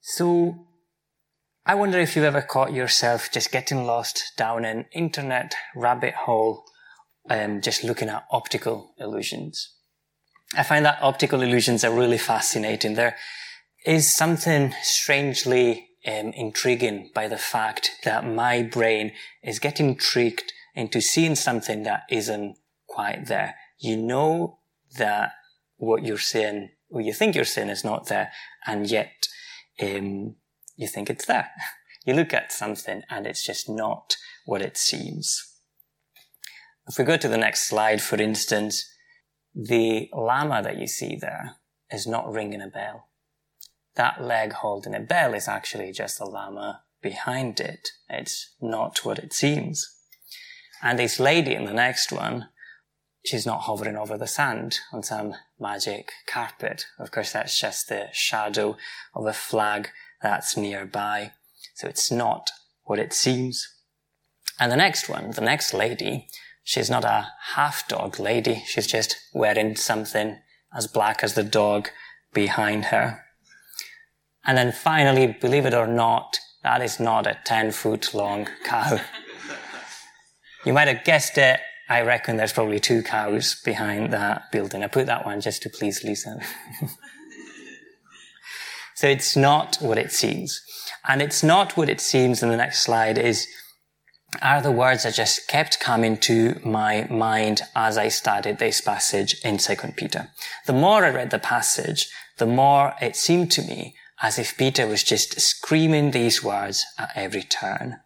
So, 0.00 0.66
I 1.66 1.74
wonder 1.74 1.98
if 1.98 2.16
you've 2.16 2.24
ever 2.24 2.40
caught 2.40 2.72
yourself 2.72 3.30
just 3.30 3.52
getting 3.52 3.84
lost 3.84 4.32
down 4.36 4.64
an 4.64 4.86
internet 4.92 5.54
rabbit 5.76 6.14
hole, 6.14 6.64
um, 7.28 7.60
just 7.60 7.84
looking 7.84 8.08
at 8.08 8.24
optical 8.30 8.94
illusions. 8.98 9.74
I 10.56 10.62
find 10.62 10.84
that 10.84 11.02
optical 11.02 11.42
illusions 11.42 11.84
are 11.84 11.94
really 11.94 12.18
fascinating. 12.18 12.94
There 12.94 13.16
is 13.86 14.12
something 14.12 14.74
strangely 14.82 15.90
um, 16.06 16.32
intriguing 16.32 17.10
by 17.14 17.28
the 17.28 17.38
fact 17.38 17.92
that 18.04 18.26
my 18.26 18.62
brain 18.62 19.12
is 19.44 19.58
getting 19.58 19.96
tricked 19.96 20.52
into 20.74 21.00
seeing 21.00 21.34
something 21.34 21.82
that 21.82 22.04
isn't 22.10 22.56
quite 22.88 23.26
there. 23.26 23.54
You 23.78 23.96
know 23.98 24.60
that 24.96 25.32
what 25.76 26.04
you're 26.04 26.18
seeing, 26.18 26.70
or 26.88 27.00
you 27.00 27.12
think 27.12 27.34
you're 27.34 27.44
seeing 27.44 27.68
is 27.68 27.84
not 27.84 28.06
there, 28.06 28.32
and 28.66 28.90
yet 28.90 29.28
um, 29.82 30.36
you 30.76 30.86
think 30.86 31.10
it's 31.10 31.26
there. 31.26 31.50
you 32.04 32.14
look 32.14 32.32
at 32.32 32.52
something 32.52 33.02
and 33.10 33.26
it's 33.26 33.44
just 33.44 33.68
not 33.68 34.16
what 34.44 34.62
it 34.62 34.76
seems. 34.76 35.46
If 36.88 36.98
we 36.98 37.04
go 37.04 37.16
to 37.16 37.28
the 37.28 37.36
next 37.36 37.68
slide, 37.68 38.02
for 38.02 38.16
instance, 38.20 38.84
the 39.54 40.08
llama 40.12 40.62
that 40.62 40.78
you 40.78 40.86
see 40.86 41.16
there 41.16 41.56
is 41.92 42.06
not 42.06 42.32
ringing 42.32 42.62
a 42.62 42.68
bell. 42.68 43.08
That 43.96 44.22
leg 44.22 44.52
holding 44.52 44.94
a 44.94 45.00
bell 45.00 45.34
is 45.34 45.48
actually 45.48 45.92
just 45.92 46.20
a 46.20 46.24
llama 46.24 46.82
behind 47.02 47.60
it. 47.60 47.88
It's 48.08 48.54
not 48.60 49.04
what 49.04 49.18
it 49.18 49.32
seems. 49.32 49.86
And 50.82 50.98
this 50.98 51.20
lady 51.20 51.54
in 51.54 51.64
the 51.64 51.74
next 51.74 52.10
one, 52.10 52.48
she's 53.24 53.46
not 53.46 53.62
hovering 53.62 53.96
over 53.96 54.16
the 54.16 54.26
sand 54.26 54.78
on 54.92 55.02
some 55.02 55.34
magic 55.58 56.12
carpet. 56.26 56.86
Of 56.98 57.10
course, 57.10 57.32
that's 57.32 57.58
just 57.58 57.88
the 57.88 58.08
shadow 58.12 58.76
of 59.14 59.26
a 59.26 59.32
flag 59.32 59.88
that's 60.22 60.56
nearby. 60.56 61.32
So 61.74 61.88
it's 61.88 62.10
not 62.10 62.50
what 62.84 62.98
it 62.98 63.12
seems. 63.12 63.66
And 64.58 64.70
the 64.70 64.76
next 64.76 65.08
one, 65.08 65.30
the 65.30 65.40
next 65.40 65.72
lady, 65.72 66.28
she's 66.62 66.90
not 66.90 67.04
a 67.04 67.28
half 67.54 67.88
dog 67.88 68.18
lady. 68.18 68.62
She's 68.66 68.86
just 68.86 69.16
wearing 69.32 69.76
something 69.76 70.38
as 70.76 70.86
black 70.86 71.22
as 71.22 71.34
the 71.34 71.42
dog 71.42 71.88
behind 72.32 72.86
her. 72.86 73.24
And 74.44 74.56
then 74.56 74.72
finally, 74.72 75.36
believe 75.40 75.66
it 75.66 75.74
or 75.74 75.86
not, 75.86 76.38
that 76.62 76.82
is 76.82 77.00
not 77.00 77.26
a 77.26 77.38
10 77.44 77.72
foot 77.72 78.14
long 78.14 78.48
cow. 78.64 79.00
you 80.64 80.72
might 80.72 80.88
have 80.88 81.04
guessed 81.04 81.38
it. 81.38 81.60
I 81.90 82.02
reckon 82.02 82.36
there's 82.36 82.52
probably 82.52 82.78
two 82.78 83.02
cows 83.02 83.60
behind 83.64 84.12
that 84.12 84.52
building. 84.52 84.84
I 84.84 84.86
put 84.86 85.06
that 85.06 85.26
one 85.26 85.40
just 85.40 85.60
to 85.62 85.68
please 85.68 86.04
Lisa. 86.04 86.40
so 88.94 89.08
it's 89.08 89.36
not 89.36 89.76
what 89.80 89.98
it 89.98 90.12
seems. 90.12 90.62
And 91.08 91.20
it's 91.20 91.42
not 91.42 91.76
what 91.76 91.88
it 91.88 92.00
seems 92.00 92.44
in 92.44 92.48
the 92.48 92.56
next 92.56 92.82
slide 92.82 93.18
is 93.18 93.48
are 94.40 94.62
the 94.62 94.70
words 94.70 95.02
that 95.02 95.14
just 95.14 95.48
kept 95.48 95.80
coming 95.80 96.16
to 96.16 96.60
my 96.64 97.08
mind 97.10 97.62
as 97.74 97.98
I 97.98 98.06
studied 98.06 98.60
this 98.60 98.80
passage 98.80 99.34
in 99.44 99.58
2 99.58 99.74
Peter. 99.96 100.30
The 100.66 100.72
more 100.72 101.04
I 101.04 101.10
read 101.10 101.30
the 101.30 101.40
passage, 101.40 102.08
the 102.38 102.46
more 102.46 102.94
it 103.02 103.16
seemed 103.16 103.50
to 103.52 103.62
me 103.62 103.96
as 104.22 104.38
if 104.38 104.56
Peter 104.56 104.86
was 104.86 105.02
just 105.02 105.40
screaming 105.40 106.12
these 106.12 106.44
words 106.44 106.86
at 106.96 107.10
every 107.16 107.42
turn 107.42 107.98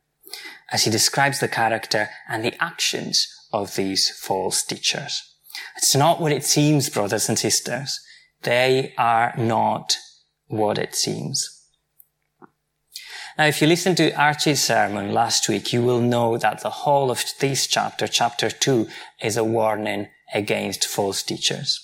as 0.72 0.84
he 0.84 0.90
describes 0.90 1.40
the 1.40 1.48
character 1.48 2.08
and 2.26 2.42
the 2.42 2.54
actions 2.64 3.28
of 3.54 3.76
these 3.76 4.10
false 4.10 4.64
teachers. 4.64 5.22
It's 5.76 5.94
not 5.94 6.20
what 6.20 6.32
it 6.32 6.44
seems, 6.44 6.90
brothers 6.90 7.28
and 7.28 7.38
sisters. 7.38 8.00
They 8.42 8.92
are 8.98 9.32
not 9.38 9.96
what 10.48 10.76
it 10.76 10.94
seems. 10.96 11.62
Now, 13.38 13.46
if 13.46 13.60
you 13.60 13.68
listened 13.68 13.96
to 13.98 14.12
Archie's 14.12 14.60
sermon 14.60 15.12
last 15.12 15.48
week, 15.48 15.72
you 15.72 15.82
will 15.82 16.00
know 16.00 16.36
that 16.36 16.60
the 16.62 16.70
whole 16.70 17.10
of 17.10 17.24
this 17.40 17.66
chapter, 17.66 18.06
chapter 18.08 18.50
two, 18.50 18.88
is 19.22 19.36
a 19.36 19.44
warning 19.44 20.08
against 20.34 20.86
false 20.86 21.22
teachers. 21.22 21.80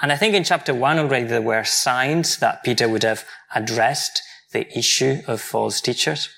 And 0.00 0.10
I 0.10 0.16
think 0.16 0.34
in 0.34 0.44
chapter 0.44 0.74
one 0.74 0.98
already 0.98 1.26
there 1.26 1.42
were 1.42 1.64
signs 1.64 2.38
that 2.38 2.64
Peter 2.64 2.88
would 2.88 3.02
have 3.02 3.24
addressed 3.54 4.22
the 4.52 4.66
issue 4.76 5.20
of 5.26 5.40
false 5.42 5.80
teachers. 5.82 6.28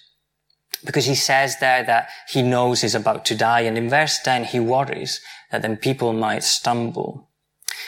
Because 0.85 1.07
he 1.07 1.15
says 1.15 1.59
there 1.59 1.85
that 1.85 2.09
he 2.29 2.43
knows 2.43 2.81
he's 2.81 2.95
about 2.95 3.25
to 3.27 3.35
die. 3.35 3.61
And 3.61 3.77
in 3.77 3.91
verse 3.91 4.19
10, 4.21 4.45
he 4.45 4.61
worries 4.61 5.21
that 5.51 5.63
then 5.63 5.77
people 5.77 6.13
might 6.13 6.45
stumble. 6.45 7.29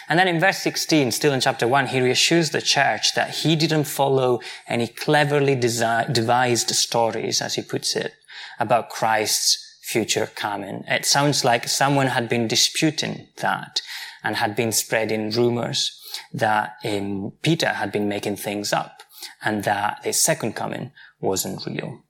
And 0.09 0.19
then 0.19 0.29
in 0.29 0.41
verse 0.41 0.59
16, 0.59 1.13
still 1.13 1.33
in 1.33 1.41
chapter 1.41 1.67
1, 1.67 1.89
he 1.89 2.01
reassures 2.01 2.51
the 2.51 2.61
church 2.61 3.15
that 3.15 3.31
he 3.37 3.57
didn't 3.57 3.85
follow 3.85 4.41
any 4.69 4.87
cleverly 4.87 5.57
desi- 5.57 6.13
devised 6.13 6.71
stories, 6.71 7.41
as 7.41 7.55
he 7.55 7.63
puts 7.63 7.97
it, 7.97 8.13
about 8.59 8.91
Christ's 8.91 9.59
future 9.83 10.29
coming. 10.35 10.85
It 10.87 11.05
sounds 11.05 11.45
like 11.45 11.69
someone 11.69 12.09
had 12.09 12.29
been 12.29 12.49
disputing 12.49 13.29
that 13.39 13.81
and 14.23 14.37
had 14.37 14.57
been 14.57 14.73
spreading 14.73 15.31
rumors 15.31 15.99
that 16.33 16.77
um, 16.85 17.33
Peter 17.43 17.69
had 17.69 17.93
been 17.93 18.09
making 18.09 18.37
things 18.37 18.73
up 18.73 19.03
and 19.43 19.65
that 19.65 20.01
his 20.05 20.23
second 20.23 20.55
coming 20.55 20.93
wasn't 21.21 21.65
real. 21.67 22.03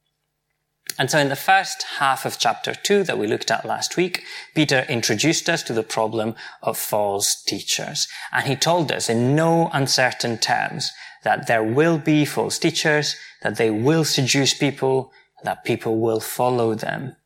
And 0.98 1.10
so 1.10 1.18
in 1.18 1.28
the 1.28 1.36
first 1.36 1.84
half 1.98 2.24
of 2.24 2.38
chapter 2.38 2.74
two 2.74 3.02
that 3.04 3.18
we 3.18 3.26
looked 3.26 3.50
at 3.50 3.64
last 3.64 3.96
week, 3.96 4.24
Peter 4.54 4.84
introduced 4.88 5.48
us 5.48 5.62
to 5.64 5.72
the 5.72 5.82
problem 5.82 6.34
of 6.62 6.78
false 6.78 7.42
teachers. 7.42 8.08
And 8.30 8.46
he 8.46 8.56
told 8.56 8.92
us 8.92 9.08
in 9.08 9.34
no 9.34 9.70
uncertain 9.72 10.38
terms 10.38 10.92
that 11.24 11.46
there 11.46 11.62
will 11.62 11.98
be 11.98 12.24
false 12.24 12.58
teachers, 12.58 13.16
that 13.42 13.56
they 13.56 13.70
will 13.70 14.04
seduce 14.04 14.54
people, 14.54 15.12
that 15.44 15.64
people 15.64 15.98
will 15.98 16.20
follow 16.20 16.74
them. 16.74 17.16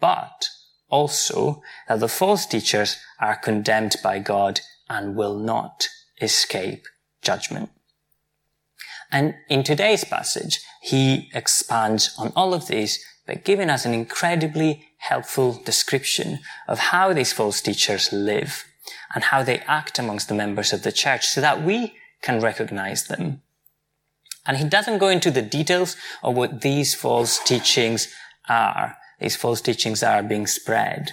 But 0.00 0.48
also 0.88 1.62
that 1.88 2.00
the 2.00 2.08
false 2.08 2.46
teachers 2.46 2.96
are 3.20 3.36
condemned 3.36 3.96
by 4.02 4.18
God 4.18 4.60
and 4.88 5.16
will 5.16 5.38
not 5.38 5.88
escape 6.20 6.84
judgment. 7.22 7.70
And 9.10 9.34
in 9.48 9.62
today's 9.62 10.04
passage, 10.04 10.60
he 10.82 11.30
expands 11.34 12.14
on 12.18 12.32
all 12.36 12.54
of 12.54 12.66
this 12.66 13.02
by 13.26 13.34
giving 13.34 13.70
us 13.70 13.84
an 13.84 13.94
incredibly 13.94 14.88
helpful 14.98 15.60
description 15.64 16.40
of 16.66 16.78
how 16.78 17.12
these 17.12 17.32
false 17.32 17.60
teachers 17.60 18.12
live 18.12 18.64
and 19.14 19.24
how 19.24 19.42
they 19.42 19.58
act 19.60 19.98
amongst 19.98 20.28
the 20.28 20.34
members 20.34 20.72
of 20.72 20.82
the 20.82 20.92
church 20.92 21.26
so 21.26 21.40
that 21.40 21.62
we 21.62 21.94
can 22.22 22.40
recognize 22.40 23.06
them. 23.06 23.42
And 24.46 24.56
he 24.56 24.64
doesn't 24.64 24.98
go 24.98 25.08
into 25.08 25.30
the 25.30 25.42
details 25.42 25.96
of 26.22 26.34
what 26.34 26.62
these 26.62 26.94
false 26.94 27.38
teachings 27.38 28.12
are. 28.48 28.96
These 29.20 29.36
false 29.36 29.60
teachings 29.60 30.02
are 30.02 30.22
being 30.22 30.46
spread. 30.46 31.10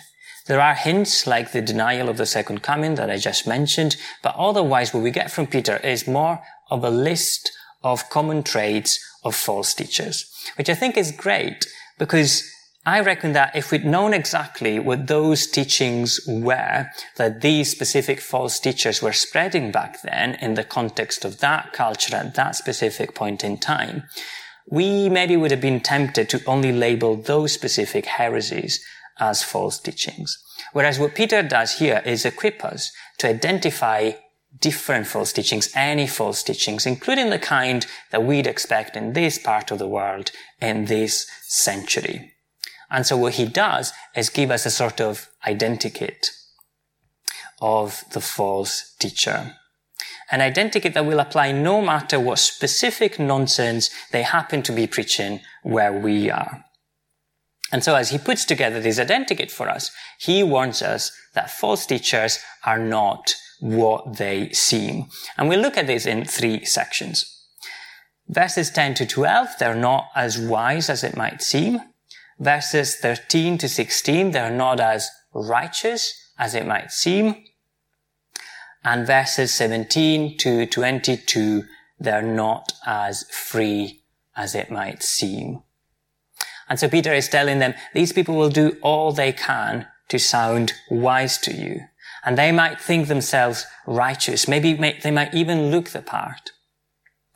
There 0.47 0.62
are 0.62 0.75
hints 0.75 1.25
like 1.25 1.51
the 1.51 1.62
denial 1.62 2.07
of 2.07 2.17
the 2.17 2.25
second 2.25 2.62
coming 2.62 2.95
that 2.95 3.09
I 3.09 3.17
just 3.17 3.47
mentioned, 3.47 3.97
but 4.22 4.35
otherwise 4.35 4.94
what 4.94 5.03
we 5.03 5.12
get 5.12 5.31
from 5.31 5.47
Peter 5.47 5.77
is 5.77 6.07
more 6.07 6.39
of 6.69 6.83
a 6.83 6.89
list 6.89 7.51
of 7.85 8.09
common 8.09 8.41
traits 8.41 9.00
of 9.23 9.35
false 9.35 9.73
teachers, 9.75 10.25
which 10.57 10.69
I 10.69 10.73
think 10.73 10.97
is 10.97 11.12
great 11.12 11.66
because 12.00 12.44
I 12.84 13.00
reckon 13.00 13.34
that 13.34 13.56
if 13.56 13.72
we'd 13.72 13.85
known 13.85 14.13
exactly 14.13 14.79
what 14.79 15.07
those 15.07 15.47
teachings 15.47 16.19
were, 16.28 16.88
that 17.18 17.41
these 17.41 17.72
specific 17.72 18.19
false 18.19 18.59
teachers 18.59 19.01
were 19.01 19.13
spreading 19.13 19.72
back 19.72 20.01
then 20.01 20.35
in 20.41 20.56
the 20.56 20.63
context 20.63 21.24
of 21.24 21.40
that 21.40 21.74
culture 21.74 22.16
at 22.16 22.35
that 22.35 22.56
specific 22.56 23.16
point 23.16 23.44
in 23.44 23.57
time, 23.57 24.03
we 24.68 25.07
maybe 25.07 25.38
would 25.38 25.51
have 25.51 25.62
been 25.62 25.79
tempted 25.79 26.28
to 26.29 26.44
only 26.45 26.72
label 26.72 27.16
those 27.16 27.53
specific 27.53 28.06
heresies 28.06 28.84
as 29.19 29.44
false 29.44 29.79
teachings. 29.79 30.38
Whereas 30.74 31.00
what 31.00 31.16
Peter 31.16 31.44
does 31.44 31.78
here 31.78 32.01
is 32.06 32.25
equip 32.25 32.66
us 32.66 32.91
to 33.19 33.29
identify 33.29 34.13
different 34.59 35.07
false 35.07 35.33
teachings, 35.33 35.69
any 35.75 36.07
false 36.07 36.43
teachings, 36.43 36.85
including 36.85 37.29
the 37.29 37.39
kind 37.39 37.85
that 38.11 38.23
we'd 38.23 38.47
expect 38.47 38.95
in 38.95 39.13
this 39.13 39.38
part 39.38 39.71
of 39.71 39.80
the 39.80 39.88
world 39.88 40.31
in 40.62 40.85
this 40.85 41.27
century. 41.41 42.31
And 42.89 43.06
so 43.06 43.18
what 43.18 43.33
he 43.33 43.45
does 43.45 43.94
is 44.15 44.30
give 44.30 44.51
us 44.51 44.65
a 44.65 44.71
sort 44.71 45.01
of 45.01 45.27
identikit 45.45 46.27
of 47.62 48.03
the 48.12 48.21
false 48.21 48.95
teacher. 49.00 49.56
An 50.31 50.39
identikit 50.39 50.94
that 50.94 51.06
will 51.06 51.19
apply 51.19 51.51
no 51.51 51.81
matter 51.81 52.19
what 52.19 52.39
specific 52.39 53.19
nonsense 53.19 53.89
they 54.12 54.24
happen 54.24 54.62
to 54.63 54.71
be 54.71 54.88
preaching 54.88 55.41
where 55.63 55.94
we 55.94 56.30
are. 56.30 56.65
And 57.71 57.83
so 57.83 57.95
as 57.95 58.09
he 58.09 58.18
puts 58.18 58.45
together 58.45 58.80
this 58.80 59.00
identikit 59.00 59.51
for 59.51 59.69
us, 59.69 59.91
he 60.19 60.44
warns 60.44 60.81
us 60.81 61.12
that 61.33 61.51
false 61.51 61.85
teachers 61.85 62.39
are 62.63 62.80
not 62.80 63.33
what 63.60 64.18
they 64.18 64.52
seem. 64.52 65.07
And 65.38 65.50
we 65.50 65.57
look 65.57 65.78
at 65.78 65.88
this 65.88 66.06
in 66.06 66.25
three 66.25 66.66
sections. 66.66 67.31
Verses 68.28 68.72
10 68.72 68.96
to 68.96 69.06
12, 69.06 69.50
they're 69.60 69.75
not 69.75 70.07
as 70.16 70.38
wise 70.38 70.90
as 70.90 71.04
it 71.04 71.16
might 71.16 71.42
seem. 71.42 71.80
Verses 72.40 72.96
13 72.96 73.57
to 73.60 73.69
16, 73.69 74.31
they're 74.31 74.50
not 74.50 74.80
as 74.80 75.10
righteous 75.34 76.31
as 76.38 76.56
it 76.56 76.66
might 76.66 76.92
seem. 76.92 77.44
And 78.84 79.07
verses 79.07 79.54
17 79.54 80.38
to 80.40 80.66
22, 80.66 81.63
they're 82.00 82.22
not 82.22 82.74
as 82.86 83.24
free 83.31 84.02
as 84.36 84.54
it 84.54 84.69
might 84.69 85.02
seem. 85.02 85.62
And 86.68 86.80
so 86.80 86.90
Peter 86.90 87.13
is 87.13 87.30
telling 87.30 87.60
them, 87.60 87.74
these 87.94 88.12
people 88.12 88.36
will 88.36 88.50
do 88.50 88.78
all 88.81 89.12
they 89.12 89.31
can 89.31 89.88
to 90.10 90.19
sound 90.19 90.74
wise 90.90 91.38
to 91.40 91.54
you. 91.54 91.81
And 92.25 92.38
they 92.38 92.51
might 92.51 92.81
think 92.81 93.07
themselves 93.07 93.66
righteous. 93.86 94.48
Maybe 94.48 94.74
they 94.74 95.12
might 95.12 95.33
even 95.33 95.69
look 95.69 95.89
the 95.89 96.01
part. 96.01 96.51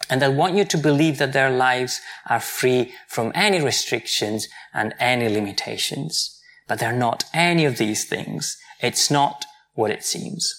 And 0.09 0.19
they'll 0.19 0.33
want 0.33 0.55
you 0.55 0.65
to 0.65 0.77
believe 0.77 1.19
that 1.19 1.33
their 1.33 1.51
lives 1.51 2.01
are 2.27 2.39
free 2.39 2.93
from 3.07 3.31
any 3.35 3.61
restrictions 3.61 4.47
and 4.73 4.95
any 4.99 5.29
limitations. 5.29 6.41
But 6.67 6.79
they're 6.79 6.91
not 6.91 7.25
any 7.33 7.65
of 7.65 7.77
these 7.77 8.05
things. 8.05 8.57
It's 8.81 9.11
not 9.11 9.45
what 9.75 9.91
it 9.91 10.03
seems. 10.03 10.55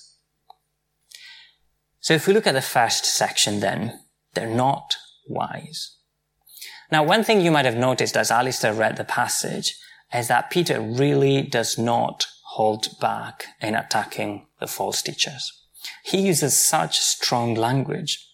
So 1.99 2.15
if 2.15 2.27
we 2.27 2.33
look 2.33 2.47
at 2.47 2.55
the 2.55 2.63
first 2.63 3.05
section 3.05 3.61
then, 3.61 3.99
they're 4.35 4.47
not 4.47 4.95
wise. 5.29 5.97
Now, 6.93 7.03
one 7.03 7.25
thing 7.25 7.41
you 7.41 7.51
might 7.51 7.65
have 7.65 7.77
noticed 7.77 8.17
as 8.17 8.31
Alistair 8.31 8.73
read 8.73 8.97
the 8.97 9.05
passage 9.05 9.77
is 10.13 10.29
that 10.29 10.51
Peter 10.51 10.81
really 10.81 11.43
does 11.43 11.77
not 11.79 12.27
hold 12.55 12.99
back 12.99 13.45
in 13.61 13.77
attacking 13.77 14.47
the 14.59 14.67
false 14.67 15.03
teachers. 15.03 15.53
He 16.05 16.21
uses 16.27 16.59
such 16.59 16.99
strong 16.99 17.55
language. 17.55 18.27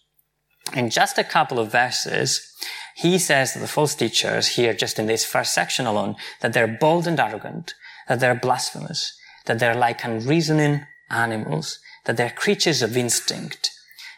In 0.75 0.89
just 0.89 1.19
a 1.19 1.25
couple 1.25 1.59
of 1.59 1.71
verses, 1.71 2.51
he 2.97 3.19
says 3.19 3.53
that 3.53 3.61
the 3.61 3.69
false 3.69 3.95
teachers 3.95 4.57
here, 4.57 4.73
just 4.73 4.99
in 4.99 5.07
this 5.07 5.25
first 5.25 5.53
section 5.53 5.85
alone, 5.85 6.17
that 6.41 6.55
they're 6.55 6.79
bold 6.81 7.07
and 7.07 7.21
arrogant, 7.21 7.75
that 8.09 8.21
they're 8.21 8.35
blasphemous, 8.35 9.15
that 9.45 9.59
they're 9.59 9.77
like 9.77 10.03
unreasoning 10.03 10.87
animals, 11.11 11.79
that 12.07 12.17
they're 12.17 12.31
creatures 12.31 12.81
of 12.81 12.97
instinct, 12.97 13.71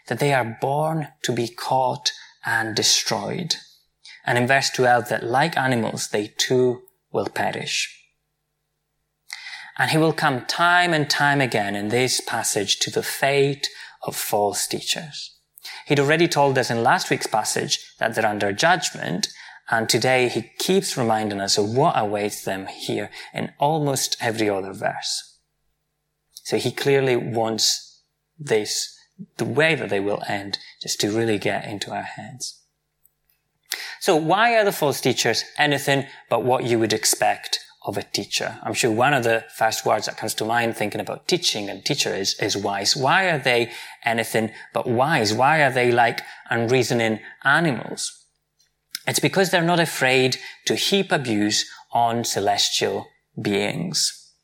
that 0.06 0.20
they 0.20 0.32
are 0.32 0.58
born 0.60 1.08
to 1.22 1.32
be 1.32 1.48
caught 1.48 2.12
and 2.46 2.76
destroyed. 2.76 3.56
And 4.24 4.38
in 4.38 4.46
verse 4.46 4.70
12, 4.70 5.08
that 5.08 5.24
like 5.24 5.56
animals, 5.56 6.08
they 6.08 6.32
too 6.38 6.82
will 7.10 7.28
perish. 7.28 7.98
And 9.78 9.92
he 9.92 9.98
will 9.98 10.12
come 10.12 10.44
time 10.46 10.92
and 10.92 11.08
time 11.08 11.40
again 11.40 11.76
in 11.76 11.88
this 11.88 12.20
passage 12.20 12.80
to 12.80 12.90
the 12.90 13.02
fate 13.02 13.68
of 14.02 14.16
false 14.16 14.66
teachers. 14.66 15.36
He'd 15.86 16.00
already 16.00 16.26
told 16.28 16.58
us 16.58 16.70
in 16.70 16.82
last 16.82 17.10
week's 17.10 17.26
passage 17.26 17.94
that 17.98 18.14
they're 18.14 18.26
under 18.26 18.52
judgment, 18.52 19.28
and 19.70 19.88
today 19.88 20.28
he 20.28 20.50
keeps 20.58 20.96
reminding 20.96 21.40
us 21.40 21.56
of 21.56 21.70
what 21.70 21.98
awaits 21.98 22.44
them 22.44 22.66
here 22.66 23.10
in 23.32 23.52
almost 23.58 24.16
every 24.20 24.50
other 24.50 24.72
verse. 24.72 25.38
So 26.32 26.56
he 26.56 26.72
clearly 26.72 27.16
wants 27.16 28.02
this, 28.38 28.98
the 29.36 29.44
way 29.44 29.74
that 29.74 29.90
they 29.90 30.00
will 30.00 30.22
end, 30.26 30.58
just 30.82 31.00
to 31.00 31.16
really 31.16 31.38
get 31.38 31.66
into 31.66 31.92
our 31.92 32.02
heads. 32.02 32.62
So 34.00 34.16
why 34.16 34.56
are 34.56 34.64
the 34.64 34.72
false 34.72 35.00
teachers 35.00 35.44
anything 35.56 36.06
but 36.30 36.44
what 36.44 36.64
you 36.64 36.78
would 36.78 36.92
expect 36.92 37.60
of 37.88 37.96
a 37.96 38.02
teacher. 38.02 38.58
I'm 38.62 38.74
sure 38.74 38.92
one 38.92 39.14
of 39.14 39.24
the 39.24 39.46
first 39.56 39.86
words 39.86 40.04
that 40.04 40.18
comes 40.18 40.34
to 40.34 40.44
mind 40.44 40.76
thinking 40.76 41.00
about 41.00 41.26
teaching 41.26 41.70
and 41.70 41.82
teacher 41.82 42.14
is, 42.14 42.38
is 42.38 42.54
wise. 42.54 42.94
Why 42.94 43.30
are 43.30 43.38
they 43.38 43.72
anything 44.04 44.50
but 44.74 44.86
wise? 44.86 45.32
Why 45.32 45.62
are 45.62 45.72
they 45.72 45.90
like 45.90 46.20
unreasoning 46.50 47.20
animals? 47.44 48.26
It's 49.06 49.20
because 49.20 49.50
they're 49.50 49.62
not 49.62 49.80
afraid 49.80 50.36
to 50.66 50.74
heap 50.74 51.10
abuse 51.10 51.64
on 51.90 52.24
celestial 52.24 53.06
beings. 53.40 54.34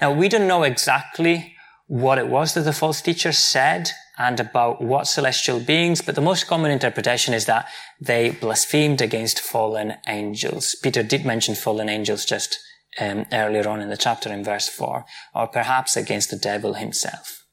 Now, 0.00 0.12
we 0.12 0.28
don't 0.28 0.48
know 0.48 0.64
exactly 0.64 1.54
what 1.86 2.18
it 2.18 2.26
was 2.26 2.54
that 2.54 2.62
the 2.62 2.72
false 2.72 3.00
teacher 3.00 3.30
said 3.30 3.92
and 4.18 4.40
about 4.40 4.80
what 4.80 5.06
celestial 5.06 5.60
beings, 5.60 6.00
but 6.00 6.14
the 6.14 6.20
most 6.20 6.46
common 6.46 6.70
interpretation 6.70 7.34
is 7.34 7.44
that 7.46 7.68
they 8.00 8.30
blasphemed 8.30 9.02
against 9.02 9.40
fallen 9.40 9.94
angels. 10.06 10.74
Peter 10.82 11.02
did 11.02 11.24
mention 11.24 11.54
fallen 11.54 11.88
angels 11.88 12.24
just 12.24 12.58
um, 12.98 13.26
earlier 13.32 13.68
on 13.68 13.80
in 13.80 13.90
the 13.90 13.96
chapter 13.96 14.32
in 14.32 14.42
verse 14.42 14.68
4, 14.68 15.04
or 15.34 15.46
perhaps 15.48 15.96
against 15.96 16.30
the 16.30 16.36
devil 16.36 16.74
himself. 16.74 17.44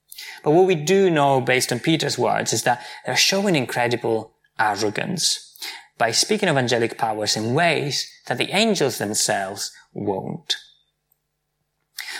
But 0.43 0.51
what 0.51 0.67
we 0.67 0.75
do 0.75 1.09
know 1.09 1.41
based 1.41 1.71
on 1.71 1.79
Peter's 1.79 2.17
words 2.17 2.53
is 2.53 2.63
that 2.63 2.85
they're 3.05 3.15
showing 3.15 3.55
incredible 3.55 4.33
arrogance 4.59 5.57
by 5.97 6.11
speaking 6.11 6.49
of 6.49 6.57
angelic 6.57 6.97
powers 6.97 7.35
in 7.35 7.53
ways 7.53 8.09
that 8.27 8.37
the 8.37 8.51
angels 8.55 8.97
themselves 8.97 9.71
won't. 9.93 10.55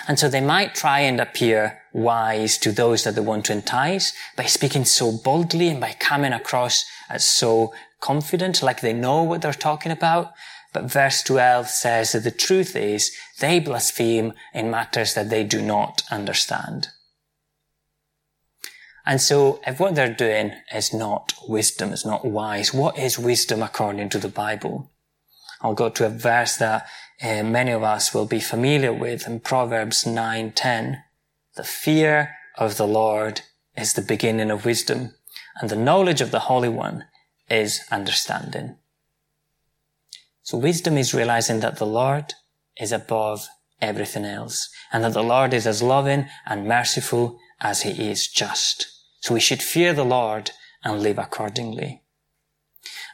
And 0.07 0.19
so 0.19 0.29
they 0.29 0.41
might 0.41 0.75
try 0.75 0.99
and 0.99 1.19
appear 1.19 1.82
wise 1.93 2.57
to 2.57 2.71
those 2.71 3.03
that 3.03 3.15
they 3.15 3.21
want 3.21 3.45
to 3.45 3.53
entice 3.53 4.13
by 4.35 4.45
speaking 4.45 4.83
so 4.83 5.11
boldly 5.11 5.69
and 5.69 5.79
by 5.79 5.93
coming 5.93 6.33
across 6.33 6.85
as 7.09 7.25
so 7.25 7.73
confident, 8.01 8.61
like 8.61 8.81
they 8.81 8.93
know 8.93 9.23
what 9.23 9.41
they're 9.41 9.53
talking 9.53 9.91
about. 9.91 10.33
But 10.73 10.91
verse 10.91 11.21
12 11.21 11.67
says 11.67 12.11
that 12.11 12.23
the 12.23 12.31
truth 12.31 12.75
is 12.75 13.15
they 13.39 13.59
blaspheme 13.59 14.33
in 14.53 14.71
matters 14.71 15.13
that 15.13 15.29
they 15.29 15.43
do 15.43 15.61
not 15.61 16.01
understand. 16.09 16.89
And 19.05 19.21
so 19.21 19.59
if 19.67 19.79
what 19.79 19.95
they're 19.95 20.13
doing 20.13 20.53
is 20.73 20.93
not 20.93 21.33
wisdom, 21.47 21.91
is 21.91 22.05
not 22.05 22.25
wise, 22.25 22.73
what 22.73 22.97
is 22.97 23.19
wisdom 23.19 23.61
according 23.61 24.09
to 24.09 24.17
the 24.17 24.29
Bible? 24.29 24.89
I'll 25.61 25.73
go 25.73 25.89
to 25.89 26.05
a 26.05 26.09
verse 26.09 26.57
that 26.57 26.87
uh, 27.21 27.43
many 27.43 27.71
of 27.71 27.83
us 27.83 28.13
will 28.13 28.25
be 28.25 28.39
familiar 28.39 28.91
with 28.91 29.27
in 29.27 29.39
Proverbs 29.39 30.03
9:10. 30.03 31.03
The 31.55 31.63
fear 31.63 32.35
of 32.57 32.77
the 32.77 32.87
Lord 32.87 33.41
is 33.77 33.93
the 33.93 34.01
beginning 34.01 34.49
of 34.49 34.65
wisdom, 34.65 35.13
and 35.59 35.69
the 35.69 35.75
knowledge 35.75 36.21
of 36.21 36.31
the 36.31 36.47
Holy 36.51 36.69
One 36.69 37.05
is 37.49 37.81
understanding. 37.91 38.77
So 40.41 40.57
wisdom 40.57 40.97
is 40.97 41.13
realizing 41.13 41.59
that 41.59 41.77
the 41.77 41.85
Lord 41.85 42.33
is 42.77 42.91
above 42.91 43.47
everything 43.81 44.25
else, 44.25 44.69
and 44.91 45.03
that 45.03 45.13
the 45.13 45.23
Lord 45.23 45.53
is 45.53 45.67
as 45.67 45.83
loving 45.83 46.27
and 46.45 46.67
merciful 46.67 47.39
as 47.61 47.83
he 47.83 48.09
is 48.09 48.27
just. 48.27 48.87
So 49.21 49.33
we 49.33 49.39
should 49.39 49.61
fear 49.61 49.93
the 49.93 50.05
Lord 50.05 50.51
and 50.83 51.01
live 51.01 51.17
accordingly. 51.17 52.01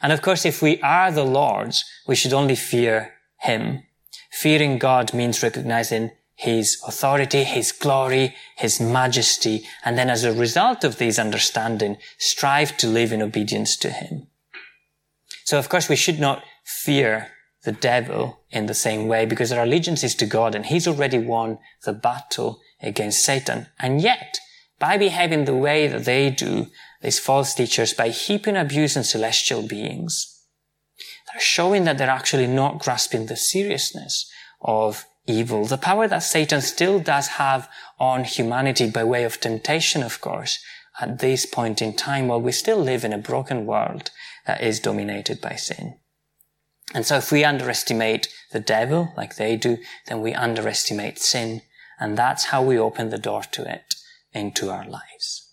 And 0.02 0.12
of 0.12 0.22
course, 0.22 0.44
if 0.44 0.62
we 0.62 0.80
are 0.80 1.12
the 1.12 1.24
Lord's, 1.24 1.84
we 2.06 2.16
should 2.16 2.32
only 2.32 2.56
fear 2.56 3.14
him 3.36 3.82
Fearing 4.30 4.78
God 4.78 5.12
means 5.12 5.42
recognizing 5.42 6.12
his 6.40 6.80
authority, 6.88 7.44
his 7.44 7.70
glory, 7.70 8.34
his 8.56 8.80
majesty, 8.80 9.62
and 9.84 9.98
then 9.98 10.08
as 10.08 10.24
a 10.24 10.32
result 10.32 10.84
of 10.84 10.96
these 10.96 11.18
understanding, 11.18 11.98
strive 12.16 12.78
to 12.78 12.86
live 12.86 13.12
in 13.12 13.20
obedience 13.20 13.76
to 13.76 13.90
him. 13.90 14.26
So 15.44 15.58
of 15.58 15.68
course 15.68 15.90
we 15.90 15.96
should 15.96 16.18
not 16.18 16.42
fear 16.64 17.28
the 17.64 17.72
devil 17.72 18.40
in 18.48 18.64
the 18.64 18.74
same 18.74 19.06
way 19.06 19.26
because 19.26 19.52
our 19.52 19.64
allegiance 19.64 20.02
is 20.02 20.14
to 20.14 20.24
God 20.24 20.54
and 20.54 20.64
he's 20.64 20.88
already 20.88 21.18
won 21.18 21.58
the 21.84 21.92
battle 21.92 22.58
against 22.80 23.22
Satan. 23.22 23.66
And 23.78 24.00
yet, 24.00 24.38
by 24.78 24.96
behaving 24.96 25.44
the 25.44 25.54
way 25.54 25.88
that 25.88 26.06
they 26.06 26.30
do, 26.30 26.68
these 27.02 27.18
false 27.18 27.52
teachers, 27.52 27.92
by 27.92 28.08
heaping 28.08 28.56
abuse 28.56 28.96
on 28.96 29.04
celestial 29.04 29.60
beings, 29.68 30.42
they're 31.30 31.40
showing 31.42 31.84
that 31.84 31.98
they're 31.98 32.08
actually 32.08 32.46
not 32.46 32.78
grasping 32.78 33.26
the 33.26 33.36
seriousness 33.36 34.30
of 34.62 35.04
evil, 35.30 35.64
the 35.64 35.78
power 35.78 36.08
that 36.08 36.22
Satan 36.22 36.60
still 36.60 37.00
does 37.00 37.28
have 37.28 37.68
on 37.98 38.24
humanity 38.24 38.90
by 38.90 39.04
way 39.04 39.24
of 39.24 39.40
temptation, 39.40 40.02
of 40.02 40.20
course, 40.20 40.58
at 41.00 41.18
this 41.20 41.46
point 41.46 41.80
in 41.80 41.94
time 41.94 42.28
while 42.28 42.40
we 42.40 42.52
still 42.52 42.78
live 42.78 43.04
in 43.04 43.12
a 43.12 43.18
broken 43.18 43.66
world 43.66 44.10
that 44.46 44.62
is 44.62 44.80
dominated 44.80 45.40
by 45.40 45.54
sin. 45.54 45.96
And 46.92 47.06
so 47.06 47.16
if 47.16 47.30
we 47.30 47.44
underestimate 47.44 48.28
the 48.52 48.60
devil 48.60 49.12
like 49.16 49.36
they 49.36 49.56
do, 49.56 49.78
then 50.06 50.20
we 50.20 50.34
underestimate 50.34 51.18
sin. 51.18 51.62
And 51.98 52.16
that's 52.16 52.46
how 52.46 52.62
we 52.62 52.78
open 52.78 53.10
the 53.10 53.18
door 53.18 53.42
to 53.52 53.70
it 53.70 53.94
into 54.32 54.70
our 54.70 54.84
lives. 54.84 55.52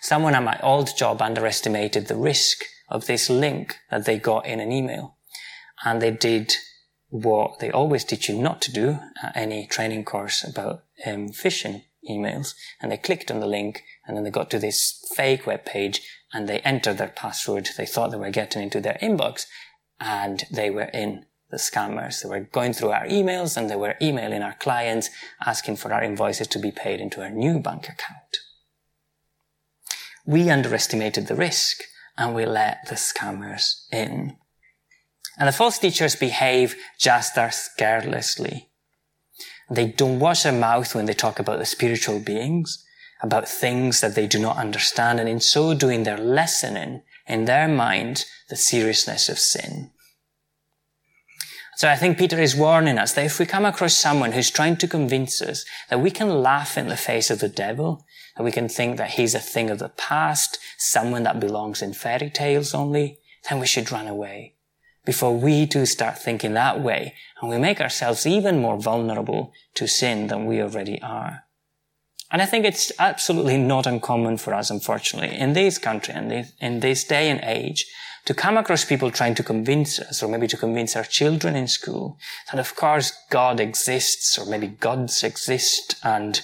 Someone 0.00 0.34
at 0.34 0.42
my 0.42 0.58
old 0.62 0.96
job 0.96 1.20
underestimated 1.20 2.06
the 2.06 2.16
risk 2.16 2.64
of 2.88 3.06
this 3.06 3.28
link 3.28 3.76
that 3.90 4.06
they 4.06 4.18
got 4.18 4.46
in 4.46 4.60
an 4.60 4.72
email. 4.72 5.16
And 5.84 6.00
they 6.00 6.10
did 6.10 6.54
what 7.10 7.58
they 7.58 7.70
always 7.70 8.04
teach 8.04 8.28
you 8.28 8.40
not 8.40 8.60
to 8.62 8.72
do 8.72 8.98
at 9.22 9.36
any 9.36 9.66
training 9.66 10.04
course 10.04 10.44
about 10.44 10.84
um, 11.06 11.28
phishing 11.28 11.84
emails. 12.08 12.54
And 12.80 12.92
they 12.92 12.96
clicked 12.96 13.30
on 13.30 13.40
the 13.40 13.46
link 13.46 13.82
and 14.06 14.16
then 14.16 14.24
they 14.24 14.30
got 14.30 14.50
to 14.50 14.58
this 14.58 15.04
fake 15.16 15.46
web 15.46 15.64
page 15.64 16.02
and 16.32 16.48
they 16.48 16.60
entered 16.60 16.98
their 16.98 17.08
password. 17.08 17.68
They 17.76 17.86
thought 17.86 18.10
they 18.10 18.18
were 18.18 18.30
getting 18.30 18.62
into 18.62 18.80
their 18.80 18.98
inbox 19.02 19.46
and 19.98 20.44
they 20.50 20.70
were 20.70 20.90
in 20.94 21.24
the 21.50 21.56
scammers. 21.56 22.22
They 22.22 22.28
were 22.28 22.40
going 22.40 22.74
through 22.74 22.90
our 22.90 23.06
emails 23.06 23.56
and 23.56 23.70
they 23.70 23.76
were 23.76 23.96
emailing 24.02 24.42
our 24.42 24.54
clients 24.54 25.08
asking 25.44 25.76
for 25.76 25.92
our 25.92 26.02
invoices 26.02 26.46
to 26.48 26.58
be 26.58 26.70
paid 26.70 27.00
into 27.00 27.22
our 27.22 27.30
new 27.30 27.58
bank 27.58 27.84
account. 27.84 28.38
We 30.26 30.50
underestimated 30.50 31.26
the 31.26 31.34
risk 31.34 31.78
and 32.18 32.34
we 32.34 32.44
let 32.44 32.86
the 32.88 32.96
scammers 32.96 33.86
in. 33.90 34.36
And 35.38 35.48
the 35.48 35.52
false 35.52 35.78
teachers 35.78 36.16
behave 36.16 36.74
just 36.98 37.38
as 37.38 37.70
carelessly. 37.78 38.68
They 39.70 39.86
don't 39.86 40.18
wash 40.18 40.42
their 40.42 40.52
mouth 40.52 40.94
when 40.94 41.06
they 41.06 41.14
talk 41.14 41.38
about 41.38 41.58
the 41.58 41.66
spiritual 41.66 42.18
beings, 42.18 42.84
about 43.22 43.48
things 43.48 44.00
that 44.00 44.14
they 44.14 44.26
do 44.26 44.38
not 44.38 44.56
understand, 44.56 45.20
and 45.20 45.28
in 45.28 45.40
so 45.40 45.74
doing, 45.74 46.02
they're 46.02 46.18
lessening 46.18 47.02
in 47.26 47.44
their 47.44 47.68
mind 47.68 48.24
the 48.48 48.56
seriousness 48.56 49.28
of 49.28 49.38
sin. 49.38 49.90
So 51.76 51.88
I 51.88 51.94
think 51.94 52.18
Peter 52.18 52.40
is 52.40 52.56
warning 52.56 52.98
us 52.98 53.12
that 53.12 53.24
if 53.24 53.38
we 53.38 53.46
come 53.46 53.64
across 53.64 53.94
someone 53.94 54.32
who's 54.32 54.50
trying 54.50 54.78
to 54.78 54.88
convince 54.88 55.40
us 55.40 55.64
that 55.90 56.00
we 56.00 56.10
can 56.10 56.42
laugh 56.42 56.76
in 56.76 56.88
the 56.88 56.96
face 56.96 57.30
of 57.30 57.38
the 57.38 57.48
devil, 57.48 58.04
that 58.36 58.42
we 58.42 58.50
can 58.50 58.68
think 58.68 58.96
that 58.96 59.10
he's 59.10 59.34
a 59.34 59.38
thing 59.38 59.70
of 59.70 59.78
the 59.78 59.90
past, 59.90 60.58
someone 60.76 61.22
that 61.22 61.38
belongs 61.38 61.80
in 61.80 61.92
fairy 61.92 62.30
tales 62.30 62.74
only, 62.74 63.20
then 63.48 63.60
we 63.60 63.66
should 63.66 63.92
run 63.92 64.08
away. 64.08 64.56
Before 65.08 65.34
we 65.34 65.64
do 65.64 65.86
start 65.86 66.18
thinking 66.18 66.52
that 66.52 66.82
way, 66.82 67.14
and 67.40 67.48
we 67.48 67.56
make 67.56 67.80
ourselves 67.80 68.26
even 68.26 68.60
more 68.60 68.76
vulnerable 68.76 69.54
to 69.72 69.88
sin 69.88 70.26
than 70.26 70.44
we 70.44 70.60
already 70.60 71.00
are. 71.00 71.44
And 72.30 72.42
I 72.42 72.44
think 72.44 72.66
it's 72.66 72.92
absolutely 72.98 73.56
not 73.56 73.86
uncommon 73.86 74.36
for 74.36 74.52
us, 74.52 74.68
unfortunately, 74.68 75.34
in 75.34 75.54
this 75.54 75.78
country 75.78 76.12
and 76.12 76.52
in 76.60 76.80
this 76.80 77.04
day 77.04 77.30
and 77.30 77.40
age, 77.42 77.86
to 78.26 78.34
come 78.34 78.58
across 78.58 78.84
people 78.84 79.10
trying 79.10 79.34
to 79.36 79.42
convince 79.42 79.98
us, 79.98 80.22
or 80.22 80.28
maybe 80.28 80.46
to 80.46 80.58
convince 80.58 80.94
our 80.94 81.04
children 81.04 81.56
in 81.56 81.68
school, 81.68 82.18
that 82.50 82.60
of 82.60 82.76
course 82.76 83.10
God 83.30 83.60
exists, 83.60 84.36
or 84.36 84.44
maybe 84.44 84.66
gods 84.66 85.24
exist, 85.24 85.96
and, 86.04 86.42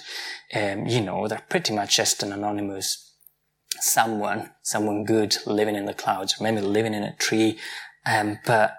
um, 0.55 0.87
you 0.87 1.01
know, 1.01 1.27
they're 1.27 1.45
pretty 1.49 1.71
much 1.71 1.97
just 1.97 2.23
an 2.23 2.33
anonymous 2.33 3.05
someone, 3.79 4.51
someone 4.63 5.03
good 5.03 5.37
living 5.45 5.75
in 5.75 5.85
the 5.85 5.93
clouds, 5.93 6.39
or 6.39 6.43
maybe 6.43 6.61
living 6.61 6.93
in 6.93 7.03
a 7.03 7.15
tree, 7.15 7.57
um, 8.05 8.39
but 8.45 8.77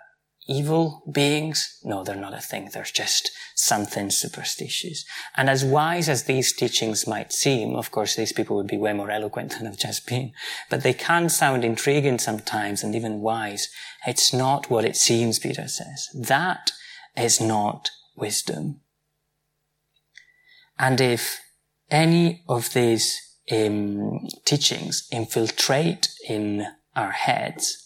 evil 0.48 1.02
beings, 1.10 1.78
no, 1.82 2.04
they're 2.04 2.14
not 2.14 2.34
a 2.34 2.40
thing. 2.40 2.70
They're 2.72 2.84
just 2.84 3.30
something 3.54 4.10
superstitious. 4.10 5.04
And 5.36 5.50
as 5.50 5.64
wise 5.64 6.08
as 6.08 6.24
these 6.24 6.52
teachings 6.52 7.06
might 7.06 7.32
seem, 7.32 7.74
of 7.74 7.90
course, 7.90 8.14
these 8.14 8.32
people 8.32 8.56
would 8.56 8.68
be 8.68 8.76
way 8.76 8.92
more 8.92 9.10
eloquent 9.10 9.52
than 9.52 9.66
I've 9.66 9.78
just 9.78 10.06
been, 10.06 10.32
but 10.70 10.82
they 10.82 10.92
can 10.92 11.28
sound 11.28 11.64
intriguing 11.64 12.18
sometimes 12.18 12.82
and 12.82 12.94
even 12.94 13.20
wise. 13.20 13.68
It's 14.06 14.32
not 14.32 14.70
what 14.70 14.84
it 14.84 14.96
seems, 14.96 15.38
Peter 15.38 15.68
says. 15.68 16.08
That 16.14 16.70
is 17.16 17.40
not 17.40 17.90
wisdom. 18.16 18.80
And 20.78 21.00
if 21.00 21.40
any 21.90 22.44
of 22.48 22.72
these 22.72 23.20
um, 23.50 24.28
teachings 24.44 25.08
infiltrate 25.10 26.08
in 26.28 26.66
our 26.94 27.12
heads, 27.12 27.85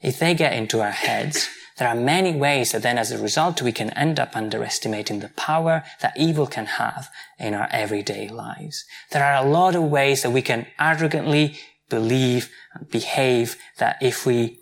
if 0.00 0.18
they 0.18 0.34
get 0.34 0.52
into 0.52 0.80
our 0.80 0.90
heads, 0.90 1.48
there 1.78 1.88
are 1.88 1.94
many 1.94 2.34
ways 2.34 2.72
that 2.72 2.82
then 2.82 2.98
as 2.98 3.12
a 3.12 3.22
result 3.22 3.62
we 3.62 3.72
can 3.72 3.90
end 3.90 4.18
up 4.18 4.36
underestimating 4.36 5.20
the 5.20 5.28
power 5.30 5.84
that 6.00 6.18
evil 6.18 6.46
can 6.46 6.66
have 6.66 7.08
in 7.38 7.54
our 7.54 7.68
everyday 7.70 8.28
lives. 8.28 8.84
There 9.12 9.24
are 9.24 9.44
a 9.44 9.48
lot 9.48 9.76
of 9.76 9.84
ways 9.84 10.22
that 10.22 10.30
we 10.30 10.42
can 10.42 10.66
arrogantly 10.78 11.56
believe 11.88 12.50
and 12.74 12.90
behave 12.90 13.56
that 13.78 13.96
if 14.02 14.26
we, 14.26 14.58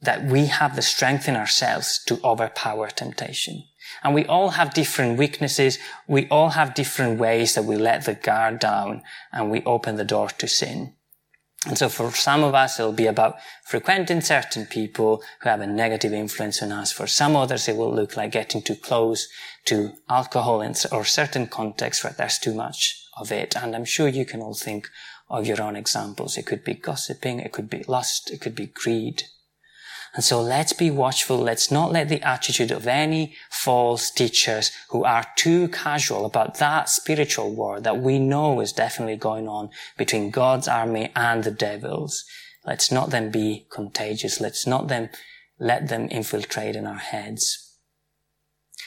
that 0.00 0.24
we 0.24 0.46
have 0.46 0.76
the 0.76 0.82
strength 0.82 1.28
in 1.28 1.36
ourselves 1.36 2.02
to 2.06 2.20
overpower 2.24 2.88
temptation. 2.88 3.64
And 4.04 4.14
we 4.14 4.24
all 4.26 4.50
have 4.50 4.72
different 4.72 5.18
weaknesses. 5.18 5.78
We 6.06 6.28
all 6.28 6.50
have 6.50 6.74
different 6.74 7.18
ways 7.18 7.54
that 7.54 7.64
we 7.64 7.76
let 7.76 8.04
the 8.04 8.14
guard 8.14 8.60
down 8.60 9.02
and 9.32 9.50
we 9.50 9.62
open 9.64 9.96
the 9.96 10.04
door 10.04 10.28
to 10.28 10.48
sin. 10.48 10.94
And 11.66 11.78
so 11.78 11.88
for 11.88 12.10
some 12.10 12.42
of 12.42 12.54
us, 12.54 12.80
it'll 12.80 12.92
be 12.92 13.06
about 13.06 13.36
frequenting 13.64 14.20
certain 14.20 14.66
people 14.66 15.22
who 15.40 15.48
have 15.48 15.60
a 15.60 15.66
negative 15.66 16.12
influence 16.12 16.60
on 16.60 16.72
us. 16.72 16.90
For 16.90 17.06
some 17.06 17.36
others, 17.36 17.68
it 17.68 17.76
will 17.76 17.94
look 17.94 18.16
like 18.16 18.32
getting 18.32 18.62
too 18.62 18.74
close 18.74 19.28
to 19.66 19.92
alcohol 20.08 20.60
or 20.90 21.04
certain 21.04 21.46
contexts 21.46 22.02
where 22.02 22.14
there's 22.18 22.38
too 22.38 22.54
much 22.54 23.06
of 23.16 23.30
it. 23.30 23.56
And 23.56 23.76
I'm 23.76 23.84
sure 23.84 24.08
you 24.08 24.24
can 24.24 24.40
all 24.40 24.54
think 24.54 24.90
of 25.30 25.46
your 25.46 25.62
own 25.62 25.76
examples. 25.76 26.36
It 26.36 26.46
could 26.46 26.64
be 26.64 26.74
gossiping. 26.74 27.38
It 27.38 27.52
could 27.52 27.70
be 27.70 27.84
lust. 27.86 28.30
It 28.32 28.40
could 28.40 28.56
be 28.56 28.66
greed. 28.66 29.22
And 30.14 30.22
so 30.22 30.42
let's 30.42 30.74
be 30.74 30.90
watchful. 30.90 31.38
Let's 31.38 31.70
not 31.70 31.90
let 31.90 32.08
the 32.08 32.22
attitude 32.22 32.70
of 32.70 32.86
any 32.86 33.34
false 33.50 34.10
teachers 34.10 34.70
who 34.90 35.04
are 35.04 35.26
too 35.36 35.68
casual 35.68 36.26
about 36.26 36.58
that 36.58 36.90
spiritual 36.90 37.54
war 37.54 37.80
that 37.80 37.98
we 37.98 38.18
know 38.18 38.60
is 38.60 38.72
definitely 38.72 39.16
going 39.16 39.48
on 39.48 39.70
between 39.96 40.30
God's 40.30 40.68
army 40.68 41.10
and 41.16 41.44
the 41.44 41.50
devil's. 41.50 42.24
Let's 42.66 42.92
not 42.92 43.10
then 43.10 43.30
be 43.30 43.66
contagious. 43.70 44.40
Let's 44.40 44.66
not 44.66 44.88
then 44.88 45.10
let 45.58 45.88
them 45.88 46.08
infiltrate 46.10 46.76
in 46.76 46.86
our 46.86 46.98
heads. 46.98 47.70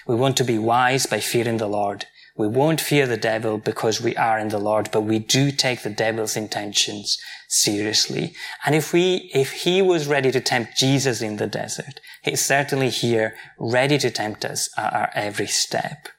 We 0.07 0.15
want 0.15 0.37
to 0.37 0.43
be 0.43 0.59
wise 0.59 1.07
by 1.07 1.19
fearing 1.19 1.57
the 1.57 1.67
Lord 1.67 2.05
we 2.37 2.47
won't 2.47 2.81
fear 2.81 3.07
the 3.07 3.15
devil 3.15 3.57
because 3.57 4.01
we 4.01 4.15
are 4.17 4.37
in 4.37 4.49
the 4.49 4.59
Lord, 4.59 4.89
but 4.91 5.01
we 5.01 5.19
do 5.19 5.51
take 5.51 5.83
the 5.83 5.89
devil's 5.89 6.35
intentions 6.35 7.17
seriously. 7.47 8.33
And 8.65 8.75
if 8.75 8.91
we, 8.91 9.31
if 9.33 9.51
he 9.63 9.81
was 9.81 10.07
ready 10.07 10.31
to 10.33 10.41
tempt 10.41 10.75
Jesus 10.75 11.21
in 11.21 11.37
the 11.37 11.47
desert, 11.47 12.01
he's 12.23 12.43
certainly 12.43 12.89
here 12.89 13.35
ready 13.57 13.97
to 13.99 14.11
tempt 14.11 14.43
us 14.43 14.69
at 14.77 14.93
our 14.93 15.11
every 15.15 15.47
step. 15.47 16.09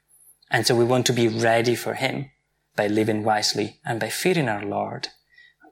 And 0.50 0.66
so 0.66 0.74
we 0.74 0.84
want 0.84 1.04
to 1.06 1.12
be 1.12 1.28
ready 1.28 1.74
for 1.74 1.94
him 1.94 2.30
by 2.76 2.86
living 2.86 3.22
wisely 3.22 3.80
and 3.84 4.00
by 4.00 4.08
fearing 4.08 4.48
our 4.48 4.64
Lord, 4.64 5.08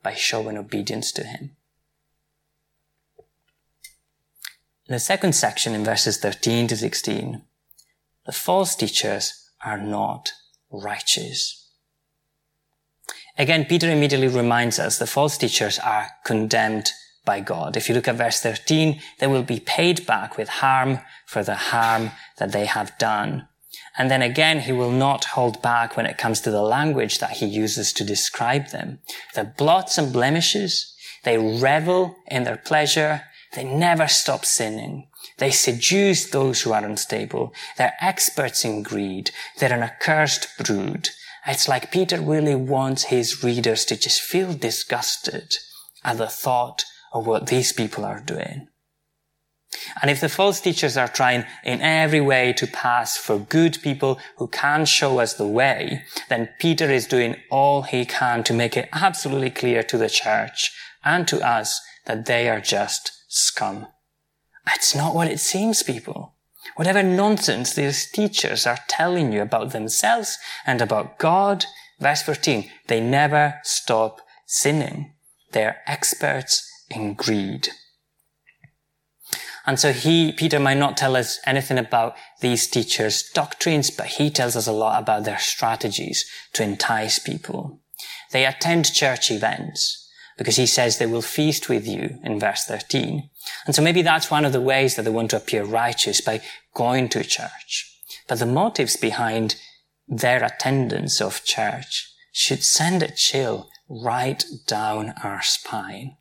by 0.03 0.13
showing 0.13 0.59
obedience 0.59 1.11
to 1.13 1.25
him. 1.25 1.57
In 4.87 4.93
the 4.93 4.99
second 4.99 5.33
section 5.33 5.75
in 5.75 5.85
verses 5.85 6.19
13 6.19 6.69
to 6.69 6.77
16, 6.77 7.43
the 8.27 8.33
false 8.33 8.77
teachers 8.77 9.44
are 9.65 9.79
not 9.79 10.33
righteous. 10.71 11.61
Again, 13.37 13.65
Peter 13.65 13.91
immediately 13.91 14.29
reminds 14.29 14.79
us 14.79 14.99
the 14.99 15.07
false 15.07 15.37
teachers 15.37 15.79
are 15.79 16.09
condemned 16.25 16.93
by 17.25 17.41
God. 17.41 17.77
If 17.77 17.89
you 17.89 17.95
look 17.95 18.07
at 18.07 18.17
verse 18.17 18.41
13, 18.41 19.01
they 19.19 19.27
will 19.27 19.43
be 19.43 19.61
paid 19.61 20.07
back 20.07 20.37
with 20.37 20.49
harm 20.49 21.01
for 21.27 21.43
the 21.43 21.55
harm 21.55 22.11
that 22.39 22.53
they 22.53 22.67
have 22.67 22.97
done. 22.99 23.49
And 23.97 24.11
then 24.11 24.23
again, 24.23 24.61
he 24.61 24.73
will 24.73 24.91
not 24.91 25.25
hold 25.25 25.63
back 25.63 25.97
when 25.97 26.07
it 26.07 26.19
comes 26.19 26.41
to 26.41 26.51
the 26.51 26.63
language 26.63 27.19
that 27.19 27.39
he 27.39 27.47
uses 27.47 27.93
to 27.95 28.05
describe 28.05 28.69
them. 28.69 28.99
The 29.35 29.45
blots 29.45 29.99
and 29.99 30.13
blemishes, 30.13 30.95
they 31.25 31.39
revel 31.39 32.17
in 32.29 32.45
their 32.45 32.57
pleasure. 32.57 33.23
They 33.55 33.65
never 33.65 34.09
stop 34.09 34.45
sinning. 34.45 35.09
They 35.39 35.51
seduce 35.51 36.31
those 36.31 36.63
who 36.63 36.73
are 36.73 36.85
unstable. 36.85 37.53
They're 37.77 37.97
experts 38.01 38.65
in 38.65 38.83
greed. 38.83 39.31
They're 39.59 39.73
an 39.73 39.83
accursed 39.83 40.49
brood. 40.59 41.09
It's 41.47 41.69
like 41.69 41.93
Peter 41.93 42.21
really 42.21 42.55
wants 42.55 43.05
his 43.05 43.43
readers 43.43 43.85
to 43.87 43.97
just 43.97 44.21
feel 44.23 44.55
disgusted 44.55 45.57
at 46.03 46.19
the 46.19 46.29
thought 46.29 46.85
of 47.13 47.27
what 47.27 47.49
these 47.49 47.73
people 47.73 48.05
are 48.05 48.21
doing. 48.21 48.69
And 50.01 50.11
if 50.11 50.21
the 50.21 50.29
false 50.29 50.61
teachers 50.61 50.97
are 50.97 51.09
trying 51.09 51.45
in 51.65 51.81
every 51.81 52.21
way 52.21 52.53
to 52.55 52.67
pass 52.67 53.17
for 53.17 53.39
good 53.39 53.79
people 53.83 54.19
who 54.37 54.47
can 54.49 54.85
show 54.85 55.19
us 55.19 55.35
the 55.35 55.47
way, 55.47 56.05
then 56.29 56.51
Peter 56.61 56.91
is 56.91 57.07
doing 57.07 57.37
all 57.51 57.83
he 57.83 58.05
can 58.05 58.45
to 58.45 58.55
make 58.55 58.77
it 58.77 58.89
absolutely 58.93 59.51
clear 59.51 59.83
to 59.83 59.99
the 59.99 60.09
church 60.09 60.73
and 61.05 61.27
to 61.29 61.41
us 61.41 61.81
that 62.07 62.27
they 62.27 62.49
are 62.49 62.61
just 62.61 63.11
scum. 63.29 63.89
It's 64.69 64.95
not 64.95 65.15
what 65.15 65.29
it 65.29 65.41
seems, 65.41 65.83
people. 65.83 66.35
Whatever 66.77 67.03
nonsense 67.03 67.75
these 67.75 68.11
teachers 68.11 68.67
are 68.67 68.79
telling 68.89 69.33
you 69.33 69.43
about 69.43 69.73
themselves 69.73 70.39
and 70.67 70.81
about 70.81 71.19
God, 71.19 71.67
verse 72.01 72.23
14, 72.23 72.71
they 72.89 73.01
never 73.01 73.61
stop 73.63 74.21
sinning. 74.47 75.13
They're 75.53 75.83
experts 75.87 76.69
in 76.91 77.15
greed. 77.15 77.69
And 79.67 79.81
so 79.81 79.93
he, 79.93 80.33
Peter 80.33 80.61
might 80.61 80.77
not 80.77 80.97
tell 80.97 81.17
us 81.17 81.41
anything 81.47 81.79
about 81.79 82.17
these 82.41 82.67
teachers' 82.67 83.31
doctrines, 83.33 83.91
but 83.91 84.07
he 84.07 84.29
tells 84.29 84.57
us 84.57 84.67
a 84.67 84.73
lot 84.73 85.03
about 85.03 85.25
their 85.25 85.39
strategies 85.39 86.29
to 86.53 86.63
entice 86.63 87.19
people. 87.19 87.81
They 88.33 88.45
attend 88.45 88.93
church 88.93 89.31
events 89.31 90.04
because 90.37 90.57
he 90.57 90.67
says 90.67 90.99
they 90.99 91.07
will 91.07 91.23
feast 91.23 91.69
with 91.69 91.87
you 91.87 92.19
in 92.23 92.41
verse 92.41 92.65
13. 92.65 93.31
And 93.67 93.75
so 93.75 93.83
maybe 93.83 94.03
that's 94.03 94.31
one 94.31 94.45
of 94.45 94.53
the 94.53 94.61
ways 94.61 94.97
that 94.97 95.03
they 95.03 95.11
want 95.11 95.31
to 95.31 95.37
appear 95.37 95.65
righteous 95.65 96.21
by 96.21 96.41
going 96.75 97.09
to 97.11 97.23
church. 97.23 98.01
But 98.29 98.39
the 98.39 98.47
motives 98.47 98.97
behind 98.97 99.57
their 100.09 100.43
attendance 100.45 101.21
of 101.21 101.45
church 101.45 102.11
should 102.33 102.63
send 102.63 103.03
a 103.03 103.11
chill 103.11 103.71
right 103.89 104.45
down 104.67 105.15
our 105.23 105.43
spine. 105.43 106.17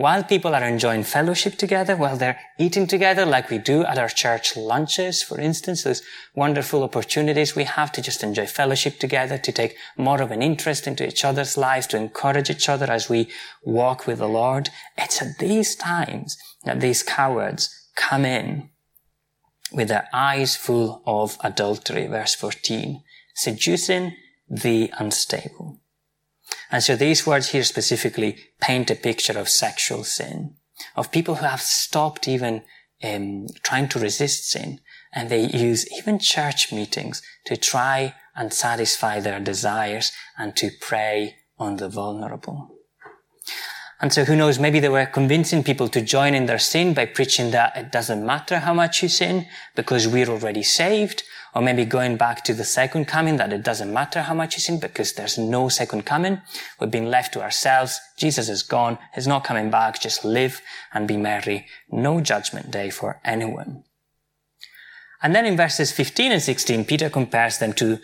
While 0.00 0.24
people 0.24 0.54
are 0.54 0.64
enjoying 0.64 1.04
fellowship 1.04 1.56
together, 1.58 1.94
while 1.94 2.16
they're 2.16 2.40
eating 2.58 2.86
together 2.86 3.26
like 3.26 3.50
we 3.50 3.58
do 3.58 3.84
at 3.84 3.98
our 3.98 4.08
church 4.08 4.56
lunches, 4.56 5.22
for 5.22 5.38
instance, 5.38 5.82
those 5.82 6.00
wonderful 6.34 6.82
opportunities 6.82 7.54
we 7.54 7.64
have 7.64 7.92
to 7.92 8.00
just 8.00 8.22
enjoy 8.22 8.46
fellowship 8.46 8.98
together, 8.98 9.36
to 9.36 9.52
take 9.52 9.76
more 9.98 10.22
of 10.22 10.30
an 10.30 10.40
interest 10.40 10.86
into 10.86 11.06
each 11.06 11.22
other's 11.22 11.58
lives, 11.58 11.86
to 11.88 11.98
encourage 11.98 12.48
each 12.48 12.66
other 12.66 12.90
as 12.90 13.10
we 13.10 13.28
walk 13.62 14.06
with 14.06 14.20
the 14.20 14.26
Lord. 14.26 14.70
It's 14.96 15.20
at 15.20 15.36
these 15.38 15.76
times 15.76 16.38
that 16.64 16.80
these 16.80 17.02
cowards 17.02 17.68
come 17.94 18.24
in 18.24 18.70
with 19.70 19.88
their 19.88 20.08
eyes 20.14 20.56
full 20.56 21.02
of 21.04 21.36
adultery, 21.44 22.06
verse 22.06 22.34
14, 22.34 23.02
seducing 23.34 24.16
the 24.48 24.90
unstable. 24.98 25.79
And 26.70 26.82
so 26.82 26.96
these 26.96 27.26
words 27.26 27.50
here 27.50 27.64
specifically 27.64 28.38
paint 28.60 28.90
a 28.90 28.94
picture 28.94 29.38
of 29.38 29.48
sexual 29.48 30.04
sin, 30.04 30.54
of 30.96 31.10
people 31.10 31.36
who 31.36 31.46
have 31.46 31.60
stopped 31.60 32.28
even 32.28 32.62
um, 33.02 33.46
trying 33.62 33.88
to 33.88 33.98
resist 33.98 34.50
sin, 34.50 34.80
and 35.12 35.28
they 35.28 35.46
use 35.46 35.90
even 35.98 36.18
church 36.18 36.72
meetings 36.72 37.22
to 37.46 37.56
try 37.56 38.14
and 38.36 38.52
satisfy 38.52 39.20
their 39.20 39.40
desires 39.40 40.12
and 40.38 40.54
to 40.56 40.70
prey 40.80 41.36
on 41.58 41.76
the 41.76 41.88
vulnerable. 41.88 42.76
And 44.00 44.12
so 44.12 44.24
who 44.24 44.34
knows, 44.34 44.58
maybe 44.58 44.80
they 44.80 44.88
were 44.88 45.04
convincing 45.04 45.62
people 45.62 45.88
to 45.88 46.00
join 46.00 46.34
in 46.34 46.46
their 46.46 46.58
sin 46.58 46.94
by 46.94 47.04
preaching 47.04 47.50
that 47.50 47.76
it 47.76 47.92
doesn't 47.92 48.24
matter 48.24 48.60
how 48.60 48.72
much 48.72 49.02
you 49.02 49.10
sin 49.10 49.46
because 49.76 50.08
we're 50.08 50.28
already 50.28 50.62
saved. 50.62 51.22
Or 51.54 51.62
maybe 51.62 51.84
going 51.84 52.16
back 52.16 52.44
to 52.44 52.54
the 52.54 52.64
second 52.64 53.06
coming 53.06 53.36
that 53.36 53.52
it 53.52 53.64
doesn't 53.64 53.92
matter 53.92 54.22
how 54.22 54.34
much 54.34 54.54
you 54.54 54.60
sin 54.60 54.78
because 54.78 55.12
there's 55.12 55.36
no 55.36 55.68
second 55.68 56.06
coming. 56.06 56.40
We've 56.78 56.90
been 56.90 57.10
left 57.10 57.32
to 57.34 57.42
ourselves. 57.42 57.98
Jesus 58.16 58.48
is 58.48 58.62
gone. 58.62 58.98
He's 59.14 59.26
not 59.26 59.44
coming 59.44 59.70
back. 59.70 60.00
Just 60.00 60.24
live 60.24 60.60
and 60.92 61.08
be 61.08 61.16
merry. 61.16 61.66
No 61.90 62.20
judgment 62.20 62.70
day 62.70 62.90
for 62.90 63.20
anyone. 63.24 63.84
And 65.22 65.34
then 65.34 65.44
in 65.44 65.56
verses 65.56 65.92
15 65.92 66.32
and 66.32 66.42
16, 66.42 66.84
Peter 66.84 67.10
compares 67.10 67.58
them 67.58 67.72
to 67.74 67.98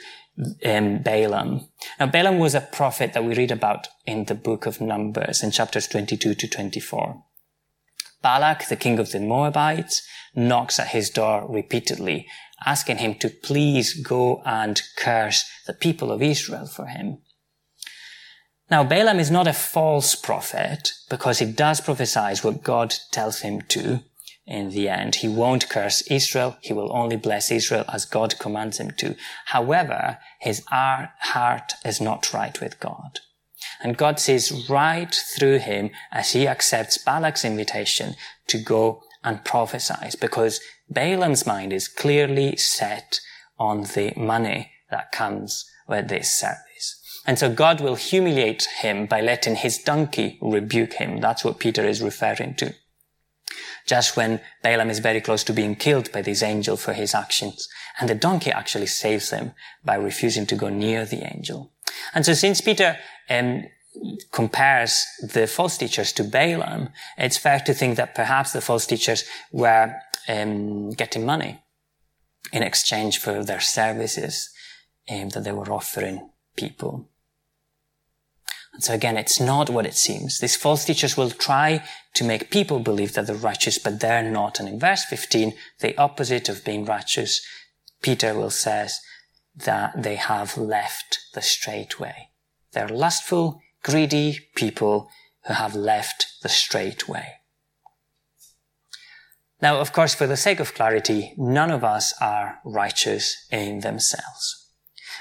um, 0.64 0.98
Balaam. 0.98 1.68
Now, 1.98 2.06
Balaam 2.06 2.38
was 2.38 2.54
a 2.54 2.60
prophet 2.60 3.14
that 3.14 3.24
we 3.24 3.34
read 3.34 3.50
about 3.50 3.88
in 4.06 4.24
the 4.26 4.34
book 4.34 4.66
of 4.66 4.80
Numbers 4.80 5.42
in 5.42 5.50
chapters 5.50 5.86
22 5.88 6.34
to 6.34 6.48
24. 6.48 7.22
Balak, 8.22 8.68
the 8.68 8.76
king 8.76 8.98
of 8.98 9.12
the 9.12 9.20
Moabites, 9.20 10.02
knocks 10.34 10.78
at 10.78 10.88
his 10.88 11.08
door 11.10 11.46
repeatedly, 11.48 12.26
asking 12.64 12.98
him 12.98 13.14
to 13.16 13.28
please 13.28 13.94
go 13.94 14.42
and 14.44 14.80
curse 14.96 15.44
the 15.66 15.74
people 15.74 16.10
of 16.10 16.22
Israel 16.22 16.66
for 16.66 16.86
him. 16.86 17.18
Now, 18.70 18.82
Balaam 18.82 19.20
is 19.20 19.30
not 19.30 19.46
a 19.46 19.52
false 19.52 20.14
prophet 20.14 20.90
because 21.08 21.38
he 21.38 21.46
does 21.46 21.80
prophesy 21.80 22.34
what 22.42 22.64
God 22.64 22.94
tells 23.12 23.40
him 23.40 23.60
to, 23.68 24.00
in 24.46 24.70
the 24.70 24.88
end. 24.88 25.16
He 25.16 25.28
won't 25.28 25.68
curse 25.68 26.02
Israel. 26.02 26.56
He 26.60 26.72
will 26.72 26.92
only 26.92 27.16
bless 27.16 27.50
Israel 27.50 27.84
as 27.92 28.04
God 28.04 28.38
commands 28.38 28.78
him 28.78 28.92
to. 28.98 29.16
However, 29.46 30.18
his 30.40 30.64
heart 30.66 31.72
is 31.84 32.00
not 32.00 32.32
right 32.32 32.60
with 32.60 32.80
God. 32.80 33.20
And 33.82 33.96
God 33.96 34.18
sees 34.18 34.68
right 34.68 35.14
through 35.14 35.58
him 35.58 35.90
as 36.10 36.32
he 36.32 36.48
accepts 36.48 36.98
Balak's 36.98 37.44
invitation 37.44 38.14
to 38.48 38.58
go 38.58 39.02
and 39.22 39.44
prophesy 39.44 40.16
because 40.20 40.60
Balaam's 40.88 41.46
mind 41.46 41.72
is 41.72 41.88
clearly 41.88 42.56
set 42.56 43.20
on 43.58 43.82
the 43.82 44.12
money 44.16 44.72
that 44.90 45.12
comes 45.12 45.68
with 45.88 46.08
this 46.08 46.30
service. 46.30 47.00
And 47.26 47.38
so 47.38 47.52
God 47.52 47.80
will 47.80 47.96
humiliate 47.96 48.68
him 48.80 49.06
by 49.06 49.20
letting 49.20 49.56
his 49.56 49.78
donkey 49.78 50.38
rebuke 50.40 50.94
him. 50.94 51.20
That's 51.20 51.44
what 51.44 51.58
Peter 51.58 51.84
is 51.84 52.02
referring 52.02 52.54
to 52.56 52.74
just 53.86 54.16
when 54.16 54.40
Balaam 54.62 54.90
is 54.90 54.98
very 54.98 55.20
close 55.20 55.44
to 55.44 55.52
being 55.52 55.76
killed 55.76 56.10
by 56.12 56.20
this 56.20 56.42
angel 56.42 56.76
for 56.76 56.92
his 56.92 57.14
actions. 57.14 57.68
And 57.98 58.10
the 58.10 58.14
donkey 58.14 58.50
actually 58.50 58.86
saves 58.86 59.30
him 59.30 59.52
by 59.84 59.94
refusing 59.94 60.46
to 60.46 60.56
go 60.56 60.68
near 60.68 61.04
the 61.06 61.24
angel. 61.24 61.72
And 62.12 62.26
so 62.26 62.34
since 62.34 62.60
Peter 62.60 62.98
um, 63.30 63.64
compares 64.32 65.06
the 65.22 65.46
false 65.46 65.78
teachers 65.78 66.12
to 66.14 66.24
Balaam, 66.24 66.90
it's 67.16 67.38
fair 67.38 67.60
to 67.60 67.72
think 67.72 67.96
that 67.96 68.14
perhaps 68.14 68.52
the 68.52 68.60
false 68.60 68.86
teachers 68.86 69.24
were 69.52 69.94
um, 70.28 70.90
getting 70.90 71.24
money 71.24 71.62
in 72.52 72.62
exchange 72.62 73.18
for 73.18 73.44
their 73.44 73.60
services 73.60 74.50
um, 75.10 75.30
that 75.30 75.44
they 75.44 75.52
were 75.52 75.72
offering 75.72 76.30
people. 76.56 77.08
And 78.72 78.84
so 78.84 78.92
again, 78.92 79.16
it's 79.16 79.40
not 79.40 79.70
what 79.70 79.86
it 79.86 79.94
seems. 79.94 80.38
These 80.38 80.56
false 80.56 80.84
teachers 80.84 81.16
will 81.16 81.30
try 81.30 81.82
to 82.14 82.24
make 82.24 82.50
people 82.50 82.78
believe 82.78 83.14
that 83.14 83.26
they're 83.26 83.36
righteous, 83.36 83.78
but 83.78 84.00
they're 84.00 84.30
not. 84.30 84.60
And 84.60 84.68
in 84.68 84.78
verse 84.78 85.04
15, 85.04 85.54
the 85.80 85.96
opposite 85.96 86.48
of 86.48 86.64
being 86.64 86.84
righteous, 86.84 87.40
Peter 88.02 88.34
will 88.34 88.50
says 88.50 89.00
that 89.56 90.02
they 90.02 90.16
have 90.16 90.58
left 90.58 91.20
the 91.32 91.42
straight 91.42 91.98
way. 91.98 92.28
They're 92.72 92.88
lustful, 92.88 93.62
greedy 93.82 94.40
people 94.54 95.08
who 95.46 95.54
have 95.54 95.74
left 95.74 96.34
the 96.42 96.48
straight 96.50 97.08
way. 97.08 97.36
Now, 99.62 99.80
of 99.80 99.92
course, 99.92 100.14
for 100.14 100.26
the 100.26 100.36
sake 100.36 100.60
of 100.60 100.74
clarity, 100.74 101.32
none 101.36 101.70
of 101.70 101.82
us 101.82 102.12
are 102.20 102.60
righteous 102.64 103.46
in 103.50 103.80
themselves. 103.80 104.70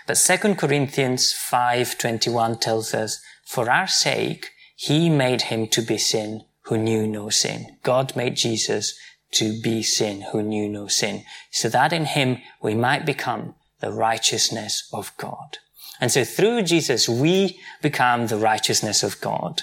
But 0.07 0.17
2 0.17 0.57
Corinthians 0.57 1.33
5:21 1.33 2.59
tells 2.59 2.93
us 2.93 3.21
for 3.45 3.69
our 3.69 3.87
sake, 3.87 4.51
he 4.75 5.09
made 5.09 5.43
him 5.43 5.67
to 5.67 5.81
be 5.81 5.97
sin 5.97 6.45
who 6.63 6.77
knew 6.77 7.07
no 7.07 7.29
sin. 7.29 7.77
God 7.83 8.15
made 8.15 8.35
Jesus 8.35 8.93
to 9.31 9.59
be 9.61 9.83
sin 9.83 10.21
who 10.31 10.41
knew 10.41 10.67
no 10.67 10.87
sin, 10.87 11.23
so 11.51 11.69
that 11.69 11.93
in 11.93 12.05
him 12.05 12.41
we 12.61 12.73
might 12.73 13.05
become 13.05 13.55
the 13.79 13.91
righteousness 13.91 14.87
of 14.91 15.15
God. 15.17 15.59
And 16.01 16.11
so 16.11 16.23
through 16.25 16.63
Jesus, 16.63 17.07
we 17.07 17.59
become 17.81 18.27
the 18.27 18.37
righteousness 18.37 19.03
of 19.03 19.21
God. 19.21 19.61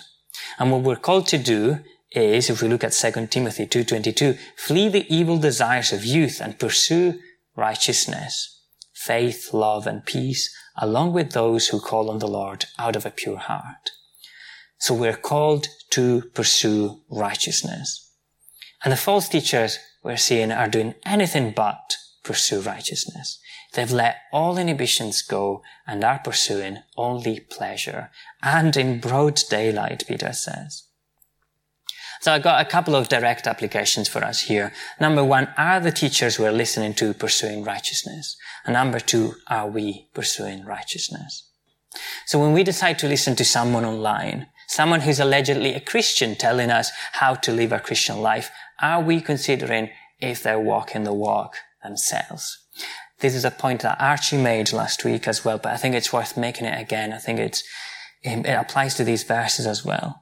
And 0.58 0.72
what 0.72 0.82
we're 0.82 0.96
called 0.96 1.26
to 1.28 1.38
do 1.38 1.80
is, 2.14 2.50
if 2.50 2.62
we 2.62 2.68
look 2.68 2.84
at 2.84 2.92
2 2.92 3.26
Timothy 3.28 3.66
2.22, 3.66 4.38
flee 4.56 4.88
the 4.88 5.06
evil 5.14 5.38
desires 5.38 5.92
of 5.92 6.04
youth 6.04 6.40
and 6.40 6.58
pursue 6.58 7.18
righteousness, 7.56 8.60
faith, 8.92 9.52
love, 9.52 9.86
and 9.86 10.04
peace, 10.04 10.54
along 10.76 11.12
with 11.12 11.32
those 11.32 11.68
who 11.68 11.80
call 11.80 12.10
on 12.10 12.18
the 12.18 12.28
Lord 12.28 12.66
out 12.78 12.96
of 12.96 13.04
a 13.04 13.10
pure 13.10 13.38
heart. 13.38 13.90
So 14.78 14.94
we're 14.94 15.16
called 15.16 15.68
to 15.90 16.22
pursue 16.34 17.02
righteousness. 17.10 18.10
And 18.84 18.92
the 18.92 18.96
false 18.96 19.28
teachers 19.28 19.78
we're 20.02 20.16
seeing 20.16 20.50
are 20.50 20.68
doing 20.68 20.94
anything 21.04 21.52
but 21.52 21.96
pursue 22.24 22.60
righteousness. 22.60 23.38
They've 23.74 23.90
let 23.90 24.16
all 24.32 24.58
inhibitions 24.58 25.22
go 25.22 25.62
and 25.86 26.04
are 26.04 26.18
pursuing 26.18 26.78
only 26.96 27.40
pleasure 27.40 28.10
and 28.42 28.76
in 28.76 29.00
broad 29.00 29.40
daylight, 29.48 30.04
Peter 30.06 30.32
says. 30.32 30.84
So 32.22 32.32
I 32.32 32.38
got 32.38 32.64
a 32.64 32.70
couple 32.70 32.94
of 32.94 33.08
direct 33.08 33.48
applications 33.48 34.08
for 34.08 34.22
us 34.22 34.42
here. 34.42 34.72
Number 35.00 35.24
one, 35.24 35.48
are 35.58 35.80
the 35.80 35.90
teachers 35.90 36.38
we're 36.38 36.52
listening 36.52 36.94
to 36.94 37.14
pursuing 37.14 37.64
righteousness? 37.64 38.36
And 38.64 38.74
number 38.74 39.00
two, 39.00 39.34
are 39.48 39.66
we 39.66 40.06
pursuing 40.14 40.64
righteousness? 40.64 41.50
So 42.26 42.38
when 42.38 42.52
we 42.52 42.62
decide 42.62 43.00
to 43.00 43.08
listen 43.08 43.34
to 43.34 43.44
someone 43.44 43.84
online, 43.84 44.46
someone 44.68 45.00
who's 45.00 45.18
allegedly 45.18 45.74
a 45.74 45.80
Christian 45.80 46.36
telling 46.36 46.70
us 46.70 46.92
how 47.14 47.34
to 47.34 47.50
live 47.50 47.72
a 47.72 47.80
Christian 47.80 48.22
life, 48.22 48.52
are 48.80 49.02
we 49.02 49.20
considering 49.20 49.90
if 50.20 50.44
they're 50.44 50.60
walking 50.60 51.02
the 51.02 51.12
walk 51.12 51.56
themselves? 51.82 52.56
This 53.18 53.34
is 53.34 53.44
a 53.44 53.50
point 53.50 53.80
that 53.80 54.00
Archie 54.00 54.40
made 54.40 54.72
last 54.72 55.04
week 55.04 55.26
as 55.26 55.44
well, 55.44 55.58
but 55.58 55.72
I 55.72 55.76
think 55.76 55.96
it's 55.96 56.12
worth 56.12 56.36
making 56.36 56.68
it 56.68 56.80
again. 56.80 57.12
I 57.12 57.18
think 57.18 57.40
it's, 57.40 57.64
it 58.22 58.46
applies 58.46 58.94
to 58.94 59.02
these 59.02 59.24
verses 59.24 59.66
as 59.66 59.84
well. 59.84 60.21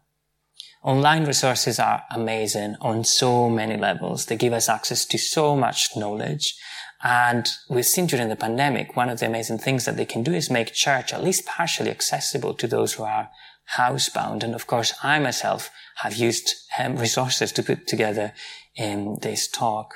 Online 0.82 1.26
resources 1.26 1.78
are 1.78 2.04
amazing 2.10 2.74
on 2.80 3.04
so 3.04 3.50
many 3.50 3.76
levels. 3.76 4.26
They 4.26 4.36
give 4.36 4.54
us 4.54 4.68
access 4.68 5.04
to 5.04 5.18
so 5.18 5.54
much 5.54 5.94
knowledge. 5.94 6.54
And 7.02 7.50
we've 7.68 7.84
seen 7.84 8.06
during 8.06 8.30
the 8.30 8.36
pandemic, 8.36 8.96
one 8.96 9.10
of 9.10 9.20
the 9.20 9.26
amazing 9.26 9.58
things 9.58 9.84
that 9.84 9.98
they 9.98 10.06
can 10.06 10.22
do 10.22 10.32
is 10.32 10.50
make 10.50 10.72
church 10.72 11.12
at 11.12 11.22
least 11.22 11.44
partially 11.44 11.90
accessible 11.90 12.54
to 12.54 12.66
those 12.66 12.94
who 12.94 13.02
are 13.02 13.28
housebound. 13.76 14.42
And 14.42 14.54
of 14.54 14.66
course, 14.66 14.94
I 15.02 15.18
myself 15.18 15.70
have 15.96 16.16
used 16.16 16.54
um, 16.78 16.96
resources 16.96 17.52
to 17.52 17.62
put 17.62 17.86
together 17.86 18.32
in 18.74 19.18
this 19.20 19.48
talk. 19.48 19.94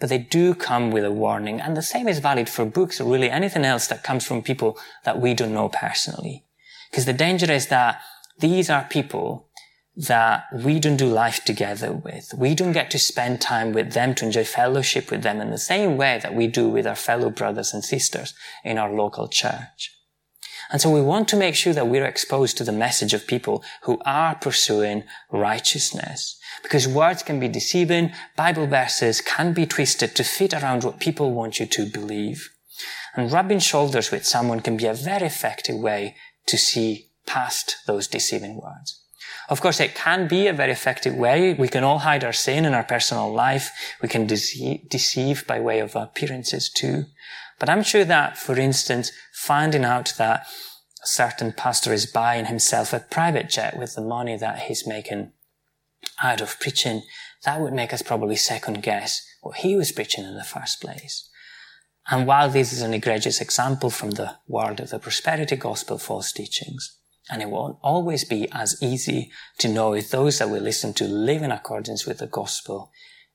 But 0.00 0.08
they 0.08 0.18
do 0.18 0.54
come 0.54 0.90
with 0.90 1.04
a 1.04 1.12
warning. 1.12 1.60
And 1.60 1.76
the 1.76 1.82
same 1.82 2.08
is 2.08 2.18
valid 2.18 2.48
for 2.48 2.64
books 2.64 3.00
or 3.00 3.10
really 3.10 3.30
anything 3.30 3.64
else 3.64 3.86
that 3.86 4.02
comes 4.02 4.26
from 4.26 4.42
people 4.42 4.76
that 5.04 5.20
we 5.20 5.34
don't 5.34 5.54
know 5.54 5.68
personally. 5.68 6.44
Because 6.90 7.06
the 7.06 7.12
danger 7.12 7.50
is 7.50 7.68
that 7.68 8.00
these 8.40 8.68
are 8.68 8.84
people 8.90 9.48
that 9.96 10.44
we 10.52 10.78
don't 10.78 10.98
do 10.98 11.06
life 11.06 11.44
together 11.44 11.90
with. 11.92 12.34
We 12.36 12.54
don't 12.54 12.72
get 12.72 12.90
to 12.90 12.98
spend 12.98 13.40
time 13.40 13.72
with 13.72 13.92
them 13.92 14.14
to 14.16 14.26
enjoy 14.26 14.44
fellowship 14.44 15.10
with 15.10 15.22
them 15.22 15.40
in 15.40 15.50
the 15.50 15.58
same 15.58 15.96
way 15.96 16.20
that 16.22 16.34
we 16.34 16.48
do 16.48 16.68
with 16.68 16.86
our 16.86 16.96
fellow 16.96 17.30
brothers 17.30 17.72
and 17.72 17.82
sisters 17.82 18.34
in 18.62 18.76
our 18.76 18.92
local 18.92 19.26
church. 19.26 19.92
And 20.70 20.82
so 20.82 20.90
we 20.90 21.00
want 21.00 21.28
to 21.28 21.36
make 21.36 21.54
sure 21.54 21.72
that 21.72 21.88
we're 21.88 22.04
exposed 22.04 22.58
to 22.58 22.64
the 22.64 22.72
message 22.72 23.14
of 23.14 23.26
people 23.26 23.62
who 23.82 23.98
are 24.04 24.34
pursuing 24.34 25.04
righteousness. 25.30 26.38
Because 26.62 26.88
words 26.88 27.22
can 27.22 27.38
be 27.38 27.48
deceiving, 27.48 28.12
Bible 28.36 28.66
verses 28.66 29.20
can 29.20 29.52
be 29.52 29.64
twisted 29.64 30.16
to 30.16 30.24
fit 30.24 30.52
around 30.52 30.82
what 30.82 31.00
people 31.00 31.32
want 31.32 31.60
you 31.60 31.66
to 31.66 31.86
believe. 31.86 32.50
And 33.14 33.32
rubbing 33.32 33.60
shoulders 33.60 34.10
with 34.10 34.26
someone 34.26 34.60
can 34.60 34.76
be 34.76 34.86
a 34.86 34.94
very 34.94 35.26
effective 35.26 35.78
way 35.78 36.16
to 36.46 36.58
see 36.58 37.10
past 37.26 37.76
those 37.86 38.08
deceiving 38.08 38.60
words. 38.60 39.05
Of 39.48 39.60
course, 39.60 39.78
it 39.80 39.94
can 39.94 40.26
be 40.26 40.46
a 40.46 40.52
very 40.52 40.72
effective 40.72 41.14
way. 41.14 41.54
We 41.54 41.68
can 41.68 41.84
all 41.84 42.00
hide 42.00 42.24
our 42.24 42.32
sin 42.32 42.64
in 42.64 42.74
our 42.74 42.82
personal 42.82 43.32
life. 43.32 43.70
We 44.02 44.08
can 44.08 44.26
deceive, 44.26 44.88
deceive 44.88 45.46
by 45.46 45.60
way 45.60 45.78
of 45.78 45.94
appearances 45.94 46.68
too. 46.68 47.04
But 47.58 47.68
I'm 47.68 47.82
sure 47.82 48.04
that, 48.04 48.36
for 48.36 48.58
instance, 48.58 49.12
finding 49.32 49.84
out 49.84 50.14
that 50.18 50.46
a 51.02 51.06
certain 51.06 51.52
pastor 51.52 51.92
is 51.92 52.06
buying 52.06 52.46
himself 52.46 52.92
a 52.92 53.00
private 53.00 53.48
jet 53.48 53.78
with 53.78 53.94
the 53.94 54.02
money 54.02 54.36
that 54.36 54.62
he's 54.62 54.86
making 54.86 55.32
out 56.22 56.40
of 56.40 56.58
preaching, 56.60 57.02
that 57.44 57.60
would 57.60 57.72
make 57.72 57.92
us 57.92 58.02
probably 58.02 58.36
second 58.36 58.82
guess 58.82 59.22
what 59.42 59.58
he 59.58 59.76
was 59.76 59.92
preaching 59.92 60.24
in 60.24 60.34
the 60.34 60.44
first 60.44 60.80
place. 60.80 61.28
And 62.08 62.26
while 62.26 62.48
this 62.48 62.72
is 62.72 62.82
an 62.82 62.94
egregious 62.94 63.40
example 63.40 63.90
from 63.90 64.12
the 64.12 64.36
world 64.46 64.80
of 64.80 64.90
the 64.90 64.98
prosperity 64.98 65.56
gospel 65.56 65.98
false 65.98 66.32
teachings, 66.32 66.98
and 67.30 67.42
it 67.42 67.50
won't 67.50 67.78
always 67.82 68.24
be 68.24 68.48
as 68.52 68.80
easy 68.82 69.30
to 69.58 69.68
know 69.68 69.92
if 69.92 70.10
those 70.10 70.38
that 70.38 70.50
we 70.50 70.60
listen 70.60 70.94
to 70.94 71.04
live 71.04 71.42
in 71.42 71.50
accordance 71.50 72.06
with 72.06 72.18
the 72.18 72.26
gospel 72.26 72.90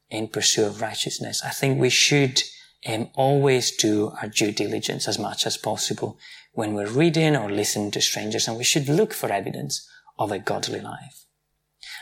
in 0.09 0.27
pursuit 0.27 0.65
of 0.65 0.81
righteousness, 0.81 1.41
I 1.43 1.49
think 1.49 1.79
we 1.79 1.89
should 1.89 2.41
um, 2.87 3.09
always 3.15 3.75
do 3.75 4.11
our 4.21 4.27
due 4.27 4.51
diligence 4.51 5.07
as 5.07 5.19
much 5.19 5.45
as 5.45 5.57
possible 5.57 6.17
when 6.53 6.73
we're 6.73 6.87
reading 6.87 7.35
or 7.35 7.49
listening 7.49 7.91
to 7.91 8.01
strangers, 8.01 8.47
and 8.47 8.57
we 8.57 8.63
should 8.63 8.89
look 8.89 9.13
for 9.13 9.31
evidence 9.31 9.87
of 10.19 10.31
a 10.31 10.39
godly 10.39 10.81
life. 10.81 11.25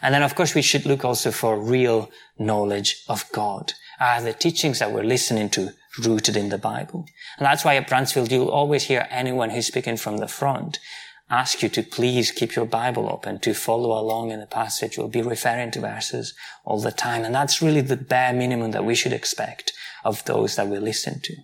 And 0.01 0.13
then, 0.13 0.23
of 0.23 0.35
course, 0.35 0.55
we 0.55 0.61
should 0.61 0.85
look 0.85 1.05
also 1.05 1.31
for 1.31 1.59
real 1.59 2.09
knowledge 2.37 3.03
of 3.07 3.25
God. 3.31 3.73
Are 3.99 4.21
the 4.21 4.33
teachings 4.33 4.79
that 4.79 4.91
we're 4.91 5.03
listening 5.03 5.49
to 5.51 5.73
rooted 6.03 6.37
in 6.37 6.49
the 6.49 6.57
Bible? 6.57 7.05
And 7.37 7.45
that's 7.45 7.65
why 7.65 7.75
at 7.75 7.89
Bransfield, 7.89 8.31
you'll 8.31 8.49
always 8.49 8.83
hear 8.83 9.07
anyone 9.09 9.49
who's 9.49 9.67
speaking 9.67 9.97
from 9.97 10.17
the 10.17 10.27
front 10.27 10.79
ask 11.29 11.61
you 11.61 11.69
to 11.69 11.83
please 11.83 12.31
keep 12.31 12.55
your 12.55 12.65
Bible 12.65 13.09
open, 13.09 13.39
to 13.39 13.53
follow 13.53 13.99
along 13.99 14.31
in 14.31 14.39
the 14.39 14.47
passage. 14.47 14.97
We'll 14.97 15.07
be 15.07 15.21
referring 15.21 15.71
to 15.71 15.79
verses 15.79 16.33
all 16.65 16.81
the 16.81 16.91
time. 16.91 17.23
And 17.23 17.35
that's 17.35 17.61
really 17.61 17.81
the 17.81 17.97
bare 17.97 18.33
minimum 18.33 18.71
that 18.71 18.85
we 18.85 18.95
should 18.95 19.13
expect 19.13 19.73
of 20.03 20.25
those 20.25 20.55
that 20.55 20.67
we 20.67 20.79
listen 20.79 21.19
to. 21.21 21.35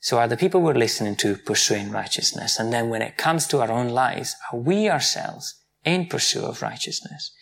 So 0.00 0.18
are 0.18 0.28
the 0.28 0.36
people 0.36 0.60
we're 0.60 0.74
listening 0.74 1.16
to 1.16 1.36
pursuing 1.36 1.90
righteousness? 1.90 2.60
And 2.60 2.72
then 2.72 2.88
when 2.90 3.02
it 3.02 3.16
comes 3.16 3.48
to 3.48 3.60
our 3.60 3.72
own 3.72 3.88
lives, 3.88 4.36
are 4.52 4.58
we 4.58 4.88
ourselves 4.88 5.60
in 5.84 6.06
pursuit 6.06 6.44
of 6.44 6.62
righteousness? 6.62 7.32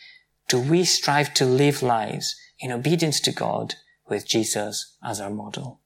Do 0.49 0.61
we 0.61 0.85
strive 0.85 1.35
to 1.35 1.45
live 1.45 1.83
lives 1.83 2.35
in 2.59 2.73
obedience 2.73 3.21
to 3.21 3.33
God 3.33 3.75
with 4.09 4.27
Jesus 4.27 4.97
as 5.05 5.21
our 5.21 5.31
model? 5.31 5.81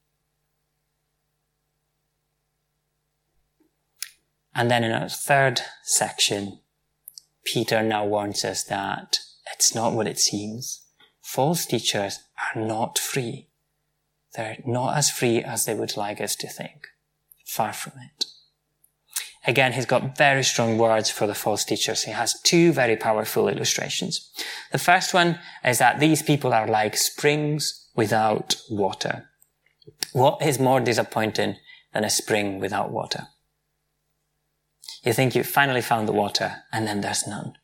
And 4.58 4.68
then 4.72 4.82
in 4.82 4.90
our 4.90 5.08
third 5.08 5.60
section, 5.84 6.58
Peter 7.44 7.80
now 7.80 8.04
warns 8.04 8.44
us 8.44 8.64
that 8.64 9.20
it's 9.54 9.72
not 9.72 9.92
what 9.92 10.08
it 10.08 10.18
seems. 10.18 10.84
False 11.22 11.64
teachers 11.64 12.18
are 12.56 12.60
not 12.60 12.98
free. 12.98 13.50
They're 14.34 14.56
not 14.66 14.96
as 14.96 15.10
free 15.10 15.44
as 15.44 15.64
they 15.64 15.76
would 15.76 15.96
like 15.96 16.20
us 16.20 16.34
to 16.34 16.48
think. 16.48 16.88
Far 17.46 17.72
from 17.72 17.92
it. 18.00 18.24
Again, 19.46 19.74
he's 19.74 19.86
got 19.86 20.18
very 20.18 20.42
strong 20.42 20.76
words 20.76 21.08
for 21.08 21.28
the 21.28 21.36
false 21.36 21.64
teachers. 21.64 22.02
He 22.02 22.10
has 22.10 22.40
two 22.42 22.72
very 22.72 22.96
powerful 22.96 23.46
illustrations. 23.46 24.28
The 24.72 24.78
first 24.78 25.14
one 25.14 25.38
is 25.64 25.78
that 25.78 26.00
these 26.00 26.20
people 26.20 26.52
are 26.52 26.66
like 26.66 26.96
springs 26.96 27.88
without 27.94 28.56
water. 28.68 29.28
What 30.12 30.42
is 30.42 30.58
more 30.58 30.80
disappointing 30.80 31.58
than 31.94 32.02
a 32.02 32.10
spring 32.10 32.58
without 32.58 32.90
water? 32.90 33.28
You 35.08 35.14
think 35.14 35.34
you 35.34 35.42
finally 35.42 35.80
found 35.80 36.06
the 36.06 36.12
water 36.12 36.64
and 36.70 36.86
then 36.86 37.00
there's 37.00 37.26
none. 37.26 37.54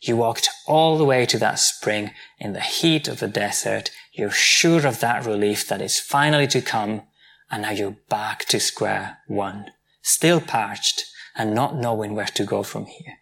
You 0.00 0.16
walked 0.16 0.48
all 0.68 0.96
the 0.96 1.04
way 1.04 1.26
to 1.26 1.38
that 1.40 1.58
spring 1.58 2.12
in 2.38 2.52
the 2.52 2.60
heat 2.60 3.08
of 3.08 3.18
the 3.18 3.26
desert. 3.26 3.90
You're 4.12 4.30
sure 4.30 4.86
of 4.86 5.00
that 5.00 5.26
relief 5.26 5.66
that 5.66 5.82
is 5.82 5.98
finally 5.98 6.46
to 6.46 6.60
come. 6.60 7.02
And 7.50 7.62
now 7.62 7.72
you're 7.72 7.96
back 8.08 8.44
to 8.44 8.60
square 8.60 9.18
one, 9.26 9.72
still 10.00 10.40
parched 10.40 11.06
and 11.34 11.56
not 11.56 11.74
knowing 11.74 12.14
where 12.14 12.26
to 12.26 12.44
go 12.44 12.62
from 12.62 12.86
here. 12.86 13.14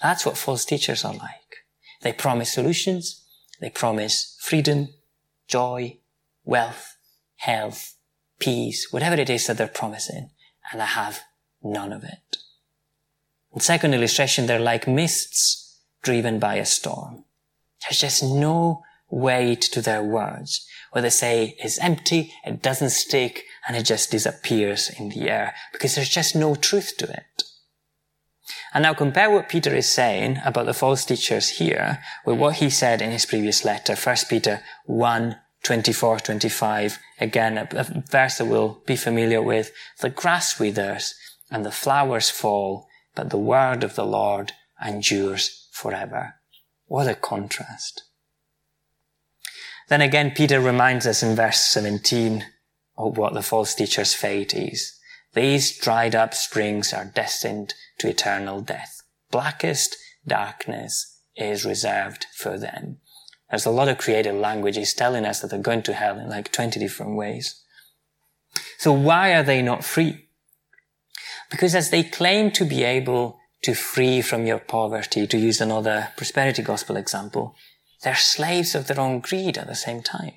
That's 0.00 0.24
what 0.24 0.38
false 0.38 0.64
teachers 0.64 1.04
are 1.04 1.14
like. 1.14 1.64
They 2.02 2.12
promise 2.12 2.52
solutions. 2.52 3.24
They 3.60 3.70
promise 3.70 4.38
freedom, 4.40 4.90
joy, 5.48 5.98
wealth, 6.44 6.96
health, 7.38 7.96
peace, 8.38 8.92
whatever 8.92 9.20
it 9.20 9.30
is 9.30 9.48
that 9.48 9.58
they're 9.58 9.66
promising. 9.66 10.30
And 10.70 10.80
they 10.80 10.86
have 10.86 11.22
none 11.60 11.92
of 11.92 12.04
it. 12.04 12.43
Second 13.58 13.94
illustration, 13.94 14.46
they're 14.46 14.58
like 14.58 14.88
mists 14.88 15.80
driven 16.02 16.38
by 16.38 16.56
a 16.56 16.64
storm. 16.64 17.24
There's 17.82 18.00
just 18.00 18.22
no 18.22 18.82
weight 19.10 19.62
to 19.62 19.80
their 19.80 20.02
words. 20.02 20.66
What 20.92 21.02
they 21.02 21.10
say 21.10 21.56
is 21.62 21.78
empty, 21.78 22.32
it 22.44 22.62
doesn't 22.62 22.90
stick, 22.90 23.44
and 23.66 23.76
it 23.76 23.84
just 23.84 24.10
disappears 24.10 24.90
in 24.98 25.08
the 25.10 25.28
air 25.30 25.54
because 25.72 25.94
there's 25.94 26.08
just 26.08 26.36
no 26.36 26.54
truth 26.54 26.96
to 26.98 27.10
it. 27.10 27.44
And 28.72 28.82
now 28.82 28.94
compare 28.94 29.30
what 29.30 29.48
Peter 29.48 29.74
is 29.74 29.88
saying 29.88 30.40
about 30.44 30.66
the 30.66 30.74
false 30.74 31.04
teachers 31.04 31.48
here 31.48 32.02
with 32.26 32.38
what 32.38 32.56
he 32.56 32.68
said 32.70 33.00
in 33.00 33.10
his 33.10 33.24
previous 33.24 33.64
letter, 33.64 33.94
1 33.94 34.16
Peter 34.28 34.62
1, 34.86 35.36
24, 35.62 36.20
25. 36.20 36.98
Again, 37.20 37.58
a 37.58 38.02
verse 38.10 38.38
that 38.38 38.46
we'll 38.46 38.82
be 38.86 38.96
familiar 38.96 39.40
with. 39.40 39.72
The 40.00 40.10
grass 40.10 40.58
withers 40.58 41.14
and 41.50 41.64
the 41.64 41.70
flowers 41.70 42.30
fall, 42.30 42.88
but 43.14 43.30
the 43.30 43.38
word 43.38 43.84
of 43.84 43.94
the 43.94 44.04
Lord 44.04 44.52
endures 44.84 45.68
forever. 45.72 46.34
What 46.86 47.08
a 47.08 47.14
contrast. 47.14 48.02
Then 49.88 50.00
again, 50.00 50.30
Peter 50.30 50.60
reminds 50.60 51.06
us 51.06 51.22
in 51.22 51.36
verse 51.36 51.60
17 51.60 52.44
of 52.96 53.18
what 53.18 53.34
the 53.34 53.42
false 53.42 53.74
teacher's 53.74 54.14
fate 54.14 54.54
is. 54.54 54.98
These 55.34 55.78
dried 55.78 56.14
up 56.14 56.32
springs 56.32 56.92
are 56.92 57.04
destined 57.04 57.74
to 57.98 58.08
eternal 58.08 58.60
death. 58.60 59.02
Blackest 59.30 59.96
darkness 60.26 61.20
is 61.36 61.64
reserved 61.64 62.26
for 62.36 62.58
them. 62.58 62.98
There's 63.50 63.66
a 63.66 63.70
lot 63.70 63.88
of 63.88 63.98
creative 63.98 64.36
language. 64.36 64.76
He's 64.76 64.94
telling 64.94 65.24
us 65.24 65.40
that 65.40 65.50
they're 65.50 65.58
going 65.58 65.82
to 65.82 65.92
hell 65.92 66.18
in 66.18 66.28
like 66.28 66.52
20 66.52 66.80
different 66.80 67.16
ways. 67.16 67.62
So 68.78 68.92
why 68.92 69.34
are 69.34 69.42
they 69.42 69.60
not 69.60 69.84
free? 69.84 70.28
Because 71.50 71.74
as 71.74 71.90
they 71.90 72.02
claim 72.02 72.50
to 72.52 72.64
be 72.64 72.82
able 72.82 73.38
to 73.62 73.74
free 73.74 74.20
from 74.22 74.46
your 74.46 74.58
poverty, 74.58 75.26
to 75.26 75.38
use 75.38 75.60
another 75.60 76.08
prosperity 76.16 76.62
gospel 76.62 76.96
example, 76.96 77.54
they're 78.02 78.14
slaves 78.14 78.74
of 78.74 78.86
their 78.86 79.00
own 79.00 79.20
greed 79.20 79.56
at 79.56 79.66
the 79.66 79.74
same 79.74 80.02
time. 80.02 80.34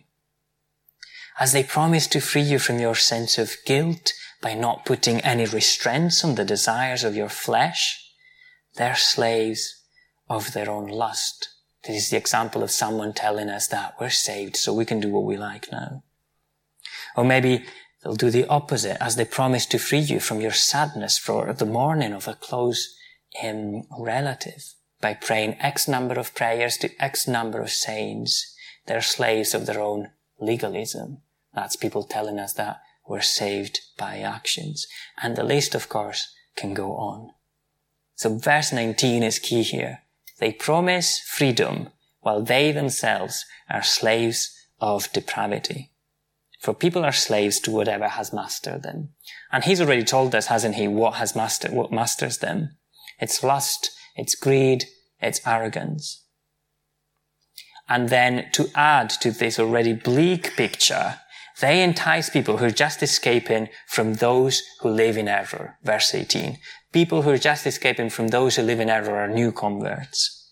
As 1.39 1.51
they 1.51 1.63
promise 1.63 2.07
to 2.07 2.21
free 2.21 2.41
you 2.41 2.57
from 2.57 2.79
your 2.79 2.95
sense 2.95 3.37
of 3.37 3.57
guilt 3.65 4.13
by 4.41 4.53
not 4.53 4.85
putting 4.85 5.19
any 5.21 5.45
restraints 5.45 6.23
on 6.23 6.35
the 6.35 6.45
desires 6.45 7.03
of 7.03 7.15
your 7.15 7.29
flesh, 7.29 8.03
they're 8.75 8.95
slaves 8.95 9.83
of 10.29 10.53
their 10.53 10.69
own 10.69 10.87
lust. 10.87 11.49
This 11.83 12.03
is 12.03 12.09
the 12.09 12.17
example 12.17 12.63
of 12.63 12.71
someone 12.71 13.13
telling 13.13 13.49
us 13.49 13.67
that 13.67 13.95
we're 13.99 14.09
saved 14.09 14.55
so 14.55 14.73
we 14.73 14.85
can 14.85 14.99
do 14.99 15.09
what 15.09 15.25
we 15.25 15.37
like 15.37 15.71
now. 15.71 16.03
Or 17.15 17.23
maybe 17.23 17.65
They'll 18.03 18.15
do 18.15 18.29
the 18.29 18.47
opposite 18.47 19.01
as 19.01 19.15
they 19.15 19.25
promise 19.25 19.65
to 19.67 19.79
free 19.79 19.99
you 19.99 20.19
from 20.19 20.41
your 20.41 20.51
sadness 20.51 21.17
for 21.17 21.51
the 21.53 21.65
mourning 21.65 22.13
of 22.13 22.27
a 22.27 22.35
close 22.35 22.95
um, 23.43 23.83
relative 23.99 24.73
by 25.01 25.13
praying 25.13 25.57
X 25.59 25.87
number 25.87 26.15
of 26.15 26.33
prayers 26.35 26.77
to 26.77 27.03
X 27.03 27.27
number 27.27 27.61
of 27.61 27.69
saints. 27.69 28.55
They're 28.85 29.01
slaves 29.01 29.53
of 29.53 29.65
their 29.65 29.81
own 29.81 30.11
legalism. 30.39 31.21
That's 31.53 31.75
people 31.75 32.03
telling 32.03 32.39
us 32.39 32.53
that 32.53 32.81
we're 33.07 33.21
saved 33.21 33.81
by 33.97 34.19
actions. 34.19 34.87
And 35.21 35.35
the 35.35 35.43
list, 35.43 35.75
of 35.75 35.89
course, 35.89 36.33
can 36.55 36.73
go 36.73 36.95
on. 36.95 37.31
So 38.15 38.37
verse 38.37 38.71
19 38.73 39.23
is 39.23 39.39
key 39.39 39.63
here. 39.63 40.03
They 40.39 40.51
promise 40.51 41.19
freedom 41.19 41.89
while 42.21 42.41
they 42.41 42.71
themselves 42.71 43.45
are 43.69 43.83
slaves 43.83 44.53
of 44.79 45.11
depravity. 45.13 45.91
For 46.67 46.73
people 46.73 47.05
are 47.05 47.13
slaves 47.13 47.61
to 47.61 47.71
whatever 47.71 48.09
has 48.09 48.33
mastered 48.33 48.83
them. 48.83 49.11
And 49.53 49.63
he's 49.63 49.79
already 49.79 50.03
told 50.03 50.35
us, 50.35 50.47
hasn't 50.47 50.75
he, 50.75 50.85
what 50.85 51.13
has 51.13 51.33
mastered, 51.33 51.71
what 51.71 51.93
masters 51.93 52.39
them? 52.39 52.75
It's 53.21 53.41
lust, 53.41 53.89
it's 54.17 54.35
greed, 54.35 54.83
it's 55.21 55.39
arrogance. 55.47 56.25
And 57.87 58.09
then 58.09 58.47
to 58.51 58.69
add 58.75 59.09
to 59.21 59.31
this 59.31 59.57
already 59.57 59.93
bleak 59.93 60.57
picture, 60.57 61.21
they 61.61 61.81
entice 61.81 62.29
people 62.29 62.57
who 62.57 62.65
are 62.65 62.81
just 62.85 63.01
escaping 63.01 63.69
from 63.87 64.15
those 64.15 64.61
who 64.81 64.89
live 64.89 65.15
in 65.15 65.29
error. 65.29 65.77
Verse 65.83 66.13
18. 66.13 66.57
People 66.91 67.21
who 67.21 67.29
are 67.29 67.37
just 67.37 67.65
escaping 67.65 68.09
from 68.09 68.27
those 68.27 68.57
who 68.57 68.63
live 68.63 68.81
in 68.81 68.89
error 68.89 69.15
are 69.15 69.29
new 69.29 69.53
converts. 69.53 70.51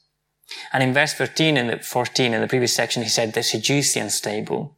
And 0.71 0.81
in 0.81 0.93
verse 0.93 1.13
13 1.13 1.57
and 1.57 1.83
14 1.83 2.33
in 2.33 2.39
the 2.39 2.47
previous 2.47 2.73
section, 2.73 3.03
he 3.03 3.09
said 3.09 3.33
they 3.33 3.41
seduce 3.41 3.93
the 3.93 3.99
unstable. 3.99 4.77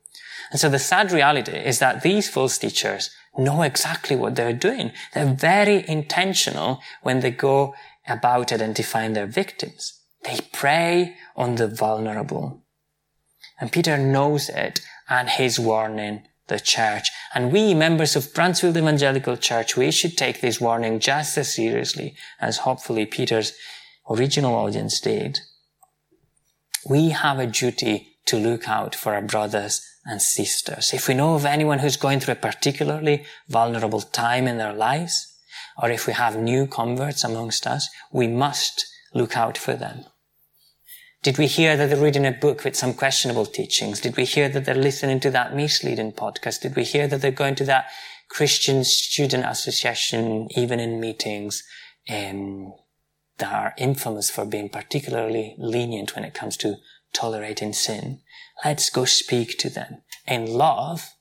And 0.52 0.60
so 0.60 0.70
the 0.70 0.80
sad 0.80 1.12
reality 1.12 1.52
is 1.58 1.80
that 1.80 2.02
these 2.02 2.30
false 2.30 2.58
teachers 2.58 3.10
know 3.38 3.62
exactly 3.62 4.16
what 4.16 4.36
they're 4.36 4.54
doing. 4.54 4.92
They're 5.14 5.34
very 5.34 5.88
intentional 5.88 6.82
when 7.04 7.20
they 7.20 7.32
go 7.32 7.76
about 8.08 8.52
identifying 8.52 9.14
their 9.14 9.28
victims. 9.28 10.02
They 10.24 10.40
prey 10.54 11.16
on 11.36 11.56
the 11.56 11.68
vulnerable. 11.68 12.64
And 13.60 13.72
Peter 13.72 13.98
knows 13.98 14.50
it 14.50 14.82
and 15.10 15.30
he's 15.30 15.60
warning 15.60 16.24
the 16.48 16.60
church. 16.60 17.10
And 17.34 17.52
we, 17.52 17.74
members 17.74 18.16
of 18.16 18.34
Bransfield 18.34 18.78
Evangelical 18.78 19.38
Church, 19.38 19.76
we 19.76 19.92
should 19.92 20.18
take 20.18 20.42
this 20.42 20.62
warning 20.62 21.00
just 21.00 21.38
as 21.38 21.54
seriously 21.54 22.16
as 22.40 22.60
hopefully 22.60 23.06
Peter's 23.06 23.54
original 24.10 24.56
audience 24.56 25.00
did. 25.00 25.40
We 26.90 27.10
have 27.10 27.40
a 27.40 27.48
duty 27.48 28.18
to 28.28 28.38
look 28.38 28.70
out 28.70 28.96
for 28.96 29.14
our 29.14 29.22
brothers 29.22 29.87
and 30.08 30.22
sisters. 30.22 30.94
If 30.94 31.08
we 31.08 31.14
know 31.14 31.36
of 31.36 31.46
anyone 31.46 31.80
who's 31.80 31.98
going 31.98 32.22
through 32.22 32.34
a 32.34 32.38
particularly 32.38 33.26
vulnerable 33.48 34.02
time 34.02 34.48
in 34.48 34.58
their 34.58 34.74
lives, 34.74 35.34
or 35.82 35.92
if 35.92 36.08
we 36.08 36.14
have 36.14 36.38
new 36.38 36.66
converts 36.66 37.24
amongst 37.24 37.68
us, 37.68 37.90
we 38.12 38.28
must 38.28 38.86
look 39.14 39.36
out 39.38 39.58
for 39.58 39.74
them. 39.74 40.06
Did 41.24 41.38
we 41.38 41.48
hear 41.48 41.76
that 41.76 41.90
they're 41.90 42.04
reading 42.04 42.26
a 42.26 42.32
book 42.32 42.64
with 42.64 42.76
some 42.76 42.94
questionable 42.94 43.46
teachings? 43.46 44.00
Did 44.00 44.16
we 44.16 44.24
hear 44.24 44.48
that 44.50 44.66
they're 44.66 44.76
listening 44.76 45.20
to 45.22 45.32
that 45.32 45.56
misleading 45.56 46.14
podcast? 46.14 46.62
Did 46.62 46.76
we 46.76 46.84
hear 46.84 47.08
that 47.08 47.22
they're 47.22 47.32
going 47.32 47.56
to 47.56 47.66
that 47.66 47.88
Christian 48.30 48.84
student 48.84 49.46
association, 49.46 50.48
even 50.56 50.80
in 50.80 51.00
meetings, 51.00 51.64
um, 52.10 52.74
that 53.40 53.52
are 53.52 53.74
infamous 53.78 54.30
for 54.30 54.46
being 54.46 54.70
particularly 54.70 55.56
lenient 55.58 56.16
when 56.16 56.24
it 56.24 56.34
comes 56.34 56.56
to 56.58 56.78
tolerating 57.14 57.74
sin? 57.74 58.22
Let's 58.66 58.90
go 58.90 59.06
speak 59.06 59.58
to 59.60 59.70
them 59.70 60.02
in 60.28 60.46
love, 60.46 61.14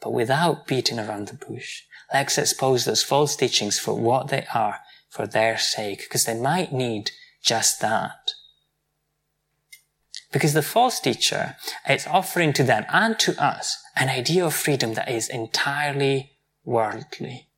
but 0.00 0.12
without 0.12 0.66
beating 0.66 0.98
around 0.98 1.28
the 1.28 1.46
bush. 1.46 1.82
Let's 2.12 2.38
expose 2.38 2.84
those 2.84 3.02
false 3.02 3.34
teachings 3.36 3.78
for 3.78 3.94
what 3.94 4.28
they 4.28 4.46
are 4.54 4.80
for 5.08 5.26
their 5.26 5.58
sake, 5.58 6.00
because 6.00 6.24
they 6.24 6.38
might 6.38 6.72
need 6.72 7.10
just 7.42 7.80
that. 7.80 8.32
Because 10.32 10.52
the 10.52 10.62
false 10.62 10.98
teacher 10.98 11.56
is 11.88 12.06
offering 12.06 12.52
to 12.54 12.64
them 12.64 12.84
and 12.88 13.18
to 13.20 13.40
us 13.42 13.80
an 13.96 14.08
idea 14.08 14.44
of 14.44 14.52
freedom 14.52 14.94
that 14.94 15.08
is 15.08 15.28
entirely 15.28 16.32
worldly. 16.64 17.48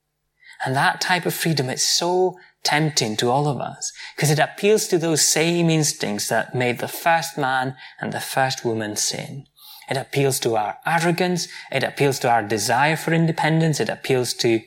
And 0.65 0.75
that 0.75 1.01
type 1.01 1.27
of 1.27 1.35
freedom 1.35 1.69
is 1.69 1.83
so 1.83 2.39
tempting 2.63 3.17
to 3.17 3.31
all 3.31 3.47
of 3.47 3.61
us 3.61 3.93
because 4.15 4.31
it 4.31 4.39
appeals 4.39 4.89
to 4.89 4.99
those 4.99 5.23
same 5.23 5.71
instincts 5.71 6.29
that 6.29 6.55
made 6.55 6.79
the 6.79 6.89
first 6.89 7.39
man 7.39 7.77
and 8.01 8.13
the 8.13 8.21
first 8.21 8.65
woman 8.65 8.97
sin. 8.97 9.47
It 9.89 9.97
appeals 9.97 10.41
to 10.41 10.57
our 10.57 10.79
arrogance. 10.85 11.47
It 11.71 11.85
appeals 11.85 12.19
to 12.21 12.31
our 12.31 12.43
desire 12.43 12.97
for 12.97 13.15
independence. 13.15 13.79
It 13.79 13.89
appeals 13.89 14.35
to 14.35 14.61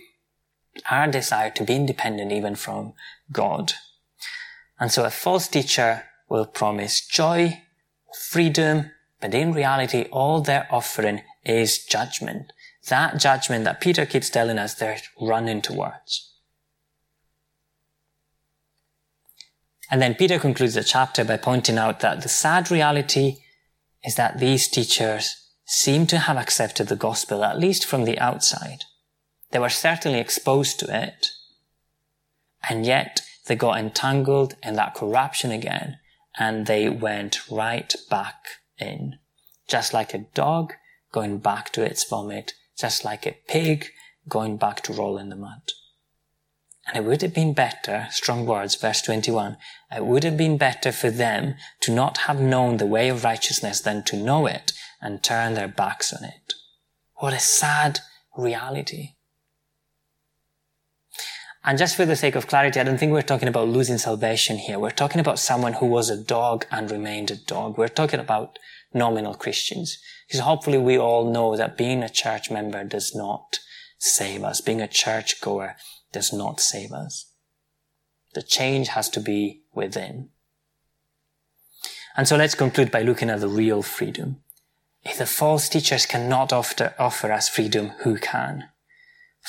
our 0.89 1.07
desire 1.07 1.49
to 1.51 1.63
be 1.63 1.75
independent 1.75 2.31
even 2.31 2.55
from 2.55 2.93
God. 3.31 3.73
And 4.79 4.91
so 4.91 5.03
a 5.03 5.09
false 5.09 5.47
teacher 5.49 6.03
will 6.29 6.45
promise 6.45 7.05
joy, 7.05 7.63
freedom, 8.29 8.91
but 9.19 9.33
in 9.33 9.51
reality, 9.51 10.03
all 10.11 10.39
they're 10.39 10.67
offering 10.71 11.21
is 11.43 11.83
judgment. 11.83 12.53
That 12.87 13.19
judgment 13.19 13.65
that 13.65 13.81
Peter 13.81 14.05
keeps 14.05 14.29
telling 14.29 14.57
us 14.57 14.73
they're 14.73 14.97
running 15.19 15.61
towards. 15.61 16.33
And 19.91 20.01
then 20.01 20.15
Peter 20.15 20.39
concludes 20.39 20.75
the 20.75 20.83
chapter 20.83 21.25
by 21.25 21.37
pointing 21.37 21.77
out 21.77 21.99
that 21.99 22.21
the 22.21 22.29
sad 22.29 22.71
reality 22.71 23.37
is 24.03 24.15
that 24.15 24.39
these 24.39 24.67
teachers 24.67 25.35
seem 25.65 26.07
to 26.07 26.19
have 26.19 26.37
accepted 26.37 26.87
the 26.87 26.95
gospel, 26.95 27.43
at 27.43 27.59
least 27.59 27.85
from 27.85 28.05
the 28.05 28.17
outside. 28.19 28.85
They 29.51 29.59
were 29.59 29.69
certainly 29.69 30.19
exposed 30.19 30.79
to 30.79 31.03
it, 31.05 31.27
and 32.69 32.85
yet 32.85 33.21
they 33.47 33.55
got 33.55 33.79
entangled 33.79 34.55
in 34.63 34.75
that 34.75 34.93
corruption 34.93 35.51
again 35.51 35.97
and 36.37 36.67
they 36.67 36.87
went 36.87 37.49
right 37.49 37.93
back 38.09 38.45
in. 38.77 39.17
Just 39.67 39.93
like 39.93 40.13
a 40.13 40.25
dog 40.33 40.73
going 41.11 41.39
back 41.39 41.71
to 41.71 41.83
its 41.83 42.07
vomit, 42.07 42.53
just 42.79 43.03
like 43.03 43.25
a 43.25 43.37
pig 43.47 43.87
going 44.27 44.57
back 44.57 44.81
to 44.81 44.93
roll 44.93 45.17
in 45.17 45.29
the 45.29 45.35
mud. 45.35 45.61
And 46.87 46.97
it 46.97 47.07
would 47.07 47.21
have 47.21 47.33
been 47.33 47.53
better, 47.53 48.07
strong 48.09 48.45
words, 48.45 48.75
verse 48.75 49.01
21, 49.01 49.57
it 49.95 50.05
would 50.05 50.23
have 50.23 50.37
been 50.37 50.57
better 50.57 50.91
for 50.91 51.11
them 51.11 51.55
to 51.81 51.93
not 51.93 52.19
have 52.19 52.39
known 52.39 52.77
the 52.77 52.87
way 52.87 53.09
of 53.09 53.23
righteousness 53.23 53.81
than 53.81 54.03
to 54.05 54.17
know 54.17 54.47
it 54.47 54.73
and 55.01 55.21
turn 55.21 55.53
their 55.53 55.67
backs 55.67 56.11
on 56.13 56.23
it. 56.23 56.53
What 57.15 57.33
a 57.33 57.39
sad 57.39 57.99
reality. 58.35 59.15
And 61.63 61.77
just 61.77 61.95
for 61.95 62.05
the 62.05 62.15
sake 62.15 62.35
of 62.35 62.47
clarity, 62.47 62.79
I 62.79 62.83
don't 62.83 62.97
think 62.97 63.11
we're 63.11 63.21
talking 63.21 63.49
about 63.49 63.67
losing 63.67 63.97
salvation 63.97 64.57
here. 64.57 64.79
We're 64.79 64.89
talking 64.91 65.19
about 65.19 65.39
someone 65.39 65.73
who 65.73 65.85
was 65.85 66.09
a 66.09 66.21
dog 66.23 66.65
and 66.71 66.89
remained 66.89 67.29
a 67.29 67.35
dog. 67.35 67.77
We're 67.77 67.89
talking 67.89 68.19
about 68.19 68.57
nominal 68.93 69.35
Christians. 69.35 69.99
Because 70.29 70.41
hopefully 70.41 70.77
we 70.77 70.95
all 70.95 71.31
know 71.31 71.55
that 71.57 71.75
being 71.75 72.03
a 72.03 72.09
church 72.09 72.51
member 72.51 72.83
does 72.83 73.15
not 73.15 73.57
save 73.97 74.43
us. 74.43 74.61
Being 74.61 74.79
a 74.79 74.87
church 74.87 75.41
goer 75.41 75.75
does 76.11 76.31
not 76.31 76.59
save 76.59 76.91
us. 76.91 77.31
The 78.35 78.43
change 78.43 78.89
has 78.89 79.09
to 79.09 79.19
be 79.19 79.63
within. 79.73 80.29
And 82.15 82.27
so 82.27 82.37
let's 82.37 82.53
conclude 82.53 82.91
by 82.91 83.01
looking 83.01 83.31
at 83.31 83.39
the 83.39 83.47
real 83.47 83.81
freedom. 83.81 84.37
If 85.03 85.17
the 85.17 85.25
false 85.25 85.67
teachers 85.67 86.05
cannot 86.05 86.53
offer, 86.53 86.93
offer 86.99 87.31
us 87.31 87.49
freedom, 87.49 87.93
who 88.03 88.17
can? 88.17 88.65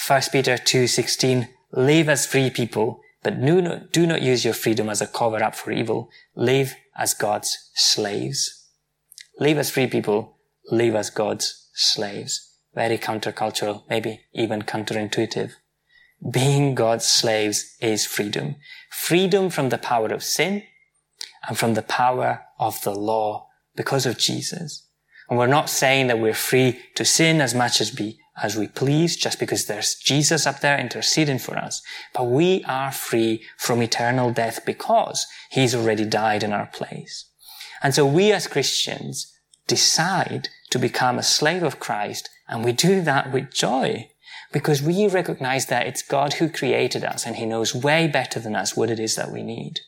1 0.06 0.30
Peter 0.32 0.56
2:16 0.56 1.48
Live 1.72 2.08
as 2.08 2.24
free 2.24 2.48
people, 2.48 3.00
but 3.22 3.38
do 3.44 3.60
not, 3.60 3.92
do 3.92 4.06
not 4.06 4.22
use 4.22 4.46
your 4.46 4.54
freedom 4.54 4.88
as 4.88 5.02
a 5.02 5.06
cover 5.06 5.42
up 5.42 5.54
for 5.54 5.72
evil. 5.72 6.08
Live 6.34 6.74
as 6.96 7.12
God's 7.12 7.70
slaves. 7.74 8.68
Live 9.38 9.58
as 9.58 9.70
free 9.70 9.86
people, 9.86 10.38
live 10.70 10.94
as 10.94 11.10
God's 11.10 11.68
slaves. 11.74 12.56
Very 12.74 12.98
countercultural, 12.98 13.82
maybe 13.88 14.20
even 14.32 14.62
counterintuitive. 14.62 15.52
Being 16.32 16.74
God's 16.74 17.06
slaves 17.06 17.76
is 17.80 18.06
freedom. 18.06 18.56
Freedom 18.90 19.50
from 19.50 19.70
the 19.70 19.78
power 19.78 20.08
of 20.08 20.22
sin 20.22 20.62
and 21.48 21.58
from 21.58 21.74
the 21.74 21.82
power 21.82 22.42
of 22.58 22.82
the 22.82 22.94
law 22.94 23.48
because 23.74 24.06
of 24.06 24.18
Jesus. 24.18 24.86
And 25.28 25.38
we're 25.38 25.46
not 25.46 25.70
saying 25.70 26.08
that 26.08 26.18
we're 26.18 26.34
free 26.34 26.80
to 26.96 27.04
sin 27.04 27.40
as 27.40 27.54
much 27.54 27.80
as 27.80 27.98
we 27.98 28.18
as 28.42 28.56
we 28.56 28.66
please 28.66 29.16
just 29.16 29.38
because 29.38 29.66
there's 29.66 29.94
Jesus 29.96 30.46
up 30.46 30.60
there 30.60 30.78
interceding 30.78 31.38
for 31.38 31.58
us. 31.58 31.82
But 32.14 32.28
we 32.28 32.64
are 32.64 32.90
free 32.90 33.42
from 33.58 33.82
eternal 33.82 34.32
death 34.32 34.64
because 34.64 35.26
he's 35.50 35.74
already 35.74 36.06
died 36.06 36.42
in 36.42 36.52
our 36.52 36.66
place. 36.66 37.26
And 37.82 37.94
so 37.94 38.06
we 38.06 38.32
as 38.32 38.46
Christians 38.46 39.30
decide 39.66 40.48
to 40.70 40.78
become 40.78 41.18
a 41.18 41.22
slave 41.22 41.62
of 41.62 41.80
Christ 41.80 42.28
and 42.48 42.64
we 42.64 42.72
do 42.72 43.02
that 43.02 43.32
with 43.32 43.52
joy 43.52 44.10
because 44.52 44.82
we 44.82 45.06
recognize 45.06 45.66
that 45.66 45.86
it's 45.86 46.02
God 46.02 46.34
who 46.34 46.48
created 46.48 47.04
us 47.04 47.26
and 47.26 47.36
he 47.36 47.46
knows 47.46 47.74
way 47.74 48.08
better 48.08 48.40
than 48.40 48.56
us 48.56 48.76
what 48.76 48.90
it 48.90 48.98
is 48.98 49.14
that 49.14 49.30
we 49.30 49.42
need. 49.42 49.80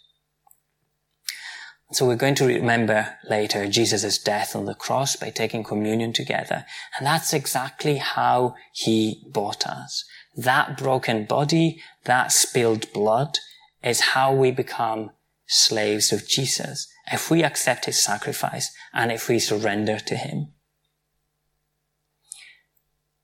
So 1.93 2.07
we're 2.07 2.17
going 2.17 2.37
to 2.37 2.47
remember 2.47 3.19
later 3.29 3.69
Jesus' 3.69 4.17
death 4.17 4.57
on 4.57 4.65
the 4.65 4.75
cross 4.75 5.15
by 5.15 5.29
taking 5.29 5.63
communion 5.63 6.15
together. 6.15 6.65
And 6.97 7.07
that's 7.07 7.35
exactly 7.35 7.97
how 7.97 8.55
he 8.73 9.27
bought 9.31 9.67
us. 9.67 10.05
That 10.35 10.79
broken 10.79 11.27
body, 11.27 11.83
that 12.05 12.33
spilled 12.33 12.91
blood 12.95 13.39
is 13.83 14.01
how 14.01 14.33
we 14.33 14.53
become 14.53 15.11
slaves 15.47 16.13
of 16.13 16.27
Jesus. 16.27 16.89
If 17.13 17.31
we 17.31 17.43
accept 17.43 17.85
his 17.85 18.03
sacrifice 18.03 18.73
and 18.95 19.13
if 19.13 19.29
we 19.29 19.39
surrender 19.39 19.99
to 19.99 20.17
him. 20.17 20.53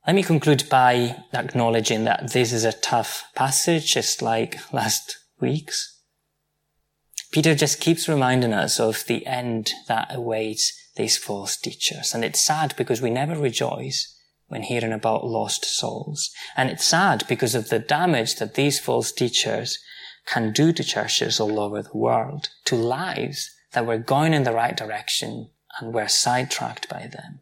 Let 0.08 0.14
me 0.14 0.22
conclude 0.22 0.70
by 0.70 1.22
acknowledging 1.34 2.04
that 2.04 2.32
this 2.32 2.50
is 2.50 2.64
a 2.64 2.72
tough 2.72 3.24
passage, 3.34 3.92
just 3.92 4.22
like 4.22 4.72
last 4.72 5.18
week's. 5.38 6.00
Peter 7.30 7.54
just 7.54 7.78
keeps 7.78 8.08
reminding 8.08 8.54
us 8.54 8.80
of 8.80 9.04
the 9.04 9.26
end 9.26 9.70
that 9.86 10.08
awaits 10.10 10.72
these 10.96 11.18
false 11.18 11.58
teachers. 11.58 12.14
And 12.14 12.24
it's 12.24 12.40
sad 12.40 12.72
because 12.78 13.02
we 13.02 13.10
never 13.10 13.36
rejoice 13.36 14.18
when 14.46 14.62
hearing 14.62 14.94
about 14.94 15.26
lost 15.26 15.66
souls. 15.66 16.30
And 16.56 16.70
it's 16.70 16.86
sad 16.86 17.24
because 17.28 17.54
of 17.54 17.68
the 17.68 17.78
damage 17.78 18.36
that 18.36 18.54
these 18.54 18.80
false 18.80 19.12
teachers 19.12 19.78
can 20.24 20.54
do 20.54 20.72
to 20.72 20.82
churches 20.82 21.38
all 21.38 21.60
over 21.60 21.82
the 21.82 21.94
world, 21.94 22.48
to 22.64 22.76
lives 22.76 23.50
that 23.74 23.84
were 23.84 23.98
going 23.98 24.32
in 24.32 24.44
the 24.44 24.54
right 24.54 24.74
direction 24.74 25.50
and 25.78 25.92
were 25.92 26.08
sidetracked 26.08 26.88
by 26.88 27.08
them. 27.08 27.40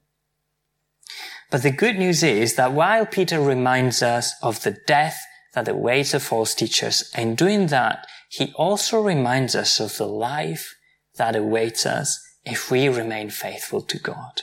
But 1.51 1.63
the 1.63 1.71
good 1.71 1.97
news 1.97 2.23
is 2.23 2.57
that 2.57 2.73
while 2.73 3.07
Peter 3.07 3.41
reminds 3.41 4.03
us 4.03 4.35
of 4.43 4.63
the 4.63 4.77
death 4.87 5.21
that 5.55 5.69
awaits 5.69 6.13
the 6.13 6.21
false 6.21 6.55
teachers, 6.55 7.11
in 7.17 7.35
doing 7.35 7.69
that, 7.69 8.07
he 8.29 8.53
also 8.57 9.01
reminds 9.01 9.55
us 9.55 9.81
of 9.81 9.97
the 9.97 10.07
life 10.07 10.75
that 11.17 11.37
awaits 11.37 11.87
us 11.87 12.21
if 12.45 12.71
we 12.71 12.89
remain 12.89 13.31
faithful 13.31 13.81
to 13.83 13.99
God. 13.99 14.43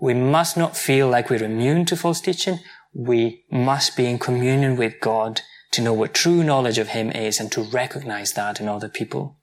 We 0.00 0.14
must 0.14 0.56
not 0.56 0.76
feel 0.76 1.08
like 1.08 1.28
we're 1.28 1.42
immune 1.42 1.84
to 1.86 1.96
false 1.96 2.20
teaching. 2.20 2.60
We 2.94 3.44
must 3.50 3.96
be 3.96 4.06
in 4.06 4.18
communion 4.18 4.76
with 4.76 5.00
God 5.00 5.42
to 5.72 5.82
know 5.82 5.92
what 5.92 6.14
true 6.14 6.42
knowledge 6.42 6.78
of 6.78 6.88
Him 6.88 7.10
is 7.10 7.38
and 7.38 7.52
to 7.52 7.62
recognize 7.62 8.32
that 8.32 8.60
in 8.60 8.68
other 8.68 8.88
people. 8.88 9.36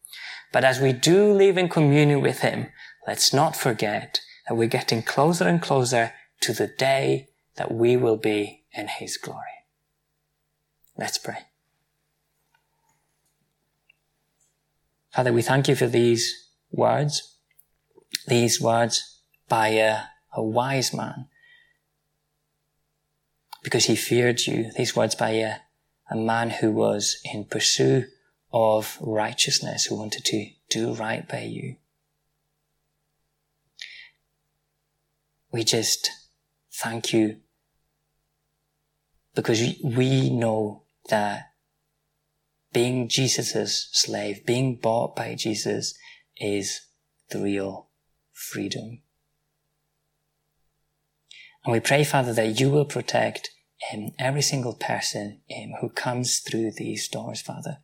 But 0.52 0.64
as 0.64 0.80
we 0.80 0.94
do 0.94 1.32
live 1.32 1.58
in 1.58 1.70
communion 1.70 2.22
with 2.22 2.40
Him, 2.40 2.68
let's 3.06 3.34
not 3.34 3.56
forget 3.56 4.20
that 4.48 4.56
we're 4.56 4.68
getting 4.68 5.02
closer 5.02 5.48
and 5.48 5.62
closer 5.62 6.14
to 6.42 6.54
the 6.54 6.68
day 6.68 7.28
that 7.56 7.74
we 7.74 7.98
will 7.98 8.18
be 8.18 8.64
in 8.74 8.88
His 8.88 9.18
glory. 9.18 9.42
Let's 10.98 11.18
pray. 11.18 11.40
Father, 15.12 15.34
we 15.34 15.42
thank 15.42 15.68
you 15.68 15.76
for 15.76 15.88
these 15.88 16.50
words, 16.72 17.36
these 18.28 18.62
words 18.62 19.20
by 19.50 19.70
a, 19.70 20.02
a 20.34 20.44
wise 20.44 20.94
man, 20.94 21.28
because 23.64 23.86
he 23.86 23.96
feared 23.96 24.46
you. 24.46 24.72
These 24.78 24.96
words 24.96 25.16
by 25.16 25.32
a, 25.32 25.56
a 26.12 26.16
man 26.16 26.52
who 26.52 26.72
was 26.72 27.20
in 27.34 27.46
pursuit 27.46 28.06
of 28.54 28.98
righteousness, 29.02 29.86
who 29.86 29.96
wanted 29.96 30.24
to 30.26 30.52
do 30.70 30.94
right 30.94 31.28
by 31.28 31.42
you. 31.42 31.78
We 35.58 35.64
just 35.64 36.12
thank 36.72 37.12
you 37.12 37.38
because 39.34 39.60
we 39.84 40.30
know 40.30 40.84
that 41.10 41.46
being 42.72 43.10
Jesus' 43.10 43.90
slave, 43.92 44.46
being 44.46 44.76
bought 44.76 45.16
by 45.16 45.34
Jesus 45.34 45.98
is 46.40 46.82
the 47.32 47.42
real 47.42 47.90
freedom. 48.34 49.02
And 51.66 51.74
we 51.74 51.80
pray, 51.80 52.04
Father, 52.04 52.34
that 52.34 52.60
you 52.60 52.70
will 52.70 52.86
protect 52.86 53.50
um, 53.92 54.12
every 54.20 54.44
single 54.44 54.76
person 54.76 55.42
um, 55.58 55.72
who 55.82 55.90
comes 55.90 56.38
through 56.38 56.74
these 56.74 57.08
doors, 57.08 57.42
Father, 57.42 57.80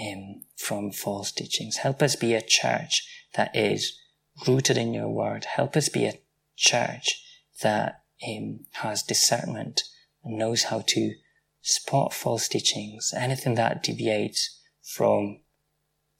um, 0.00 0.42
from 0.56 0.92
false 0.92 1.32
teachings. 1.32 1.78
Help 1.78 2.02
us 2.02 2.14
be 2.14 2.34
a 2.34 2.40
church 2.40 3.02
that 3.34 3.50
is 3.56 3.98
rooted 4.46 4.76
in 4.76 4.94
your 4.94 5.08
word. 5.08 5.44
Help 5.46 5.76
us 5.76 5.88
be 5.88 6.04
a 6.04 6.14
church 6.60 7.22
that 7.62 8.02
um, 8.26 8.60
has 8.72 9.02
discernment 9.02 9.82
and 10.22 10.38
knows 10.38 10.64
how 10.64 10.82
to 10.86 11.14
spot 11.62 12.12
false 12.12 12.48
teachings, 12.48 13.12
anything 13.16 13.54
that 13.54 13.82
deviates 13.82 14.60
from 14.82 15.40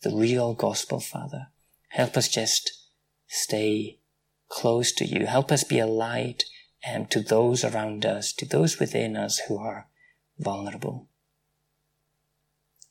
the 0.02 0.14
real 0.14 0.54
gospel, 0.54 1.00
Father. 1.00 1.48
Help 1.88 2.16
us 2.16 2.28
just 2.28 2.86
stay 3.26 3.98
close 4.48 4.92
to 4.92 5.04
you. 5.04 5.26
Help 5.26 5.52
us 5.52 5.64
be 5.64 5.78
a 5.78 5.86
light 5.86 6.44
um, 6.90 7.06
to 7.06 7.20
those 7.20 7.64
around 7.64 8.06
us, 8.06 8.32
to 8.32 8.46
those 8.46 8.78
within 8.78 9.16
us 9.16 9.40
who 9.40 9.58
are 9.58 9.88
vulnerable. 10.38 11.08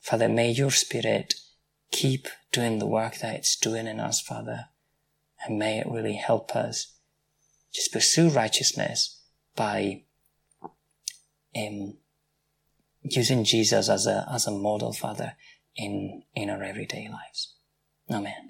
Father, 0.00 0.28
may 0.28 0.50
your 0.50 0.70
Spirit 0.70 1.34
keep 1.90 2.28
doing 2.52 2.78
the 2.78 2.86
work 2.86 3.18
that 3.18 3.34
it's 3.34 3.56
doing 3.56 3.86
in 3.86 4.00
us, 4.00 4.20
Father, 4.20 4.66
and 5.44 5.58
may 5.58 5.78
it 5.78 5.86
really 5.90 6.14
help 6.14 6.54
us 6.54 6.94
just 7.72 7.92
pursue 7.92 8.28
righteousness 8.28 9.22
by 9.56 10.02
um, 11.56 11.96
using 13.02 13.44
Jesus 13.44 13.88
as 13.88 14.06
a, 14.06 14.26
as 14.32 14.46
a 14.46 14.50
model, 14.50 14.92
Father, 14.92 15.34
in, 15.76 16.22
in 16.34 16.50
our 16.50 16.62
everyday 16.62 17.08
lives. 17.08 17.54
Amen. 18.10 18.49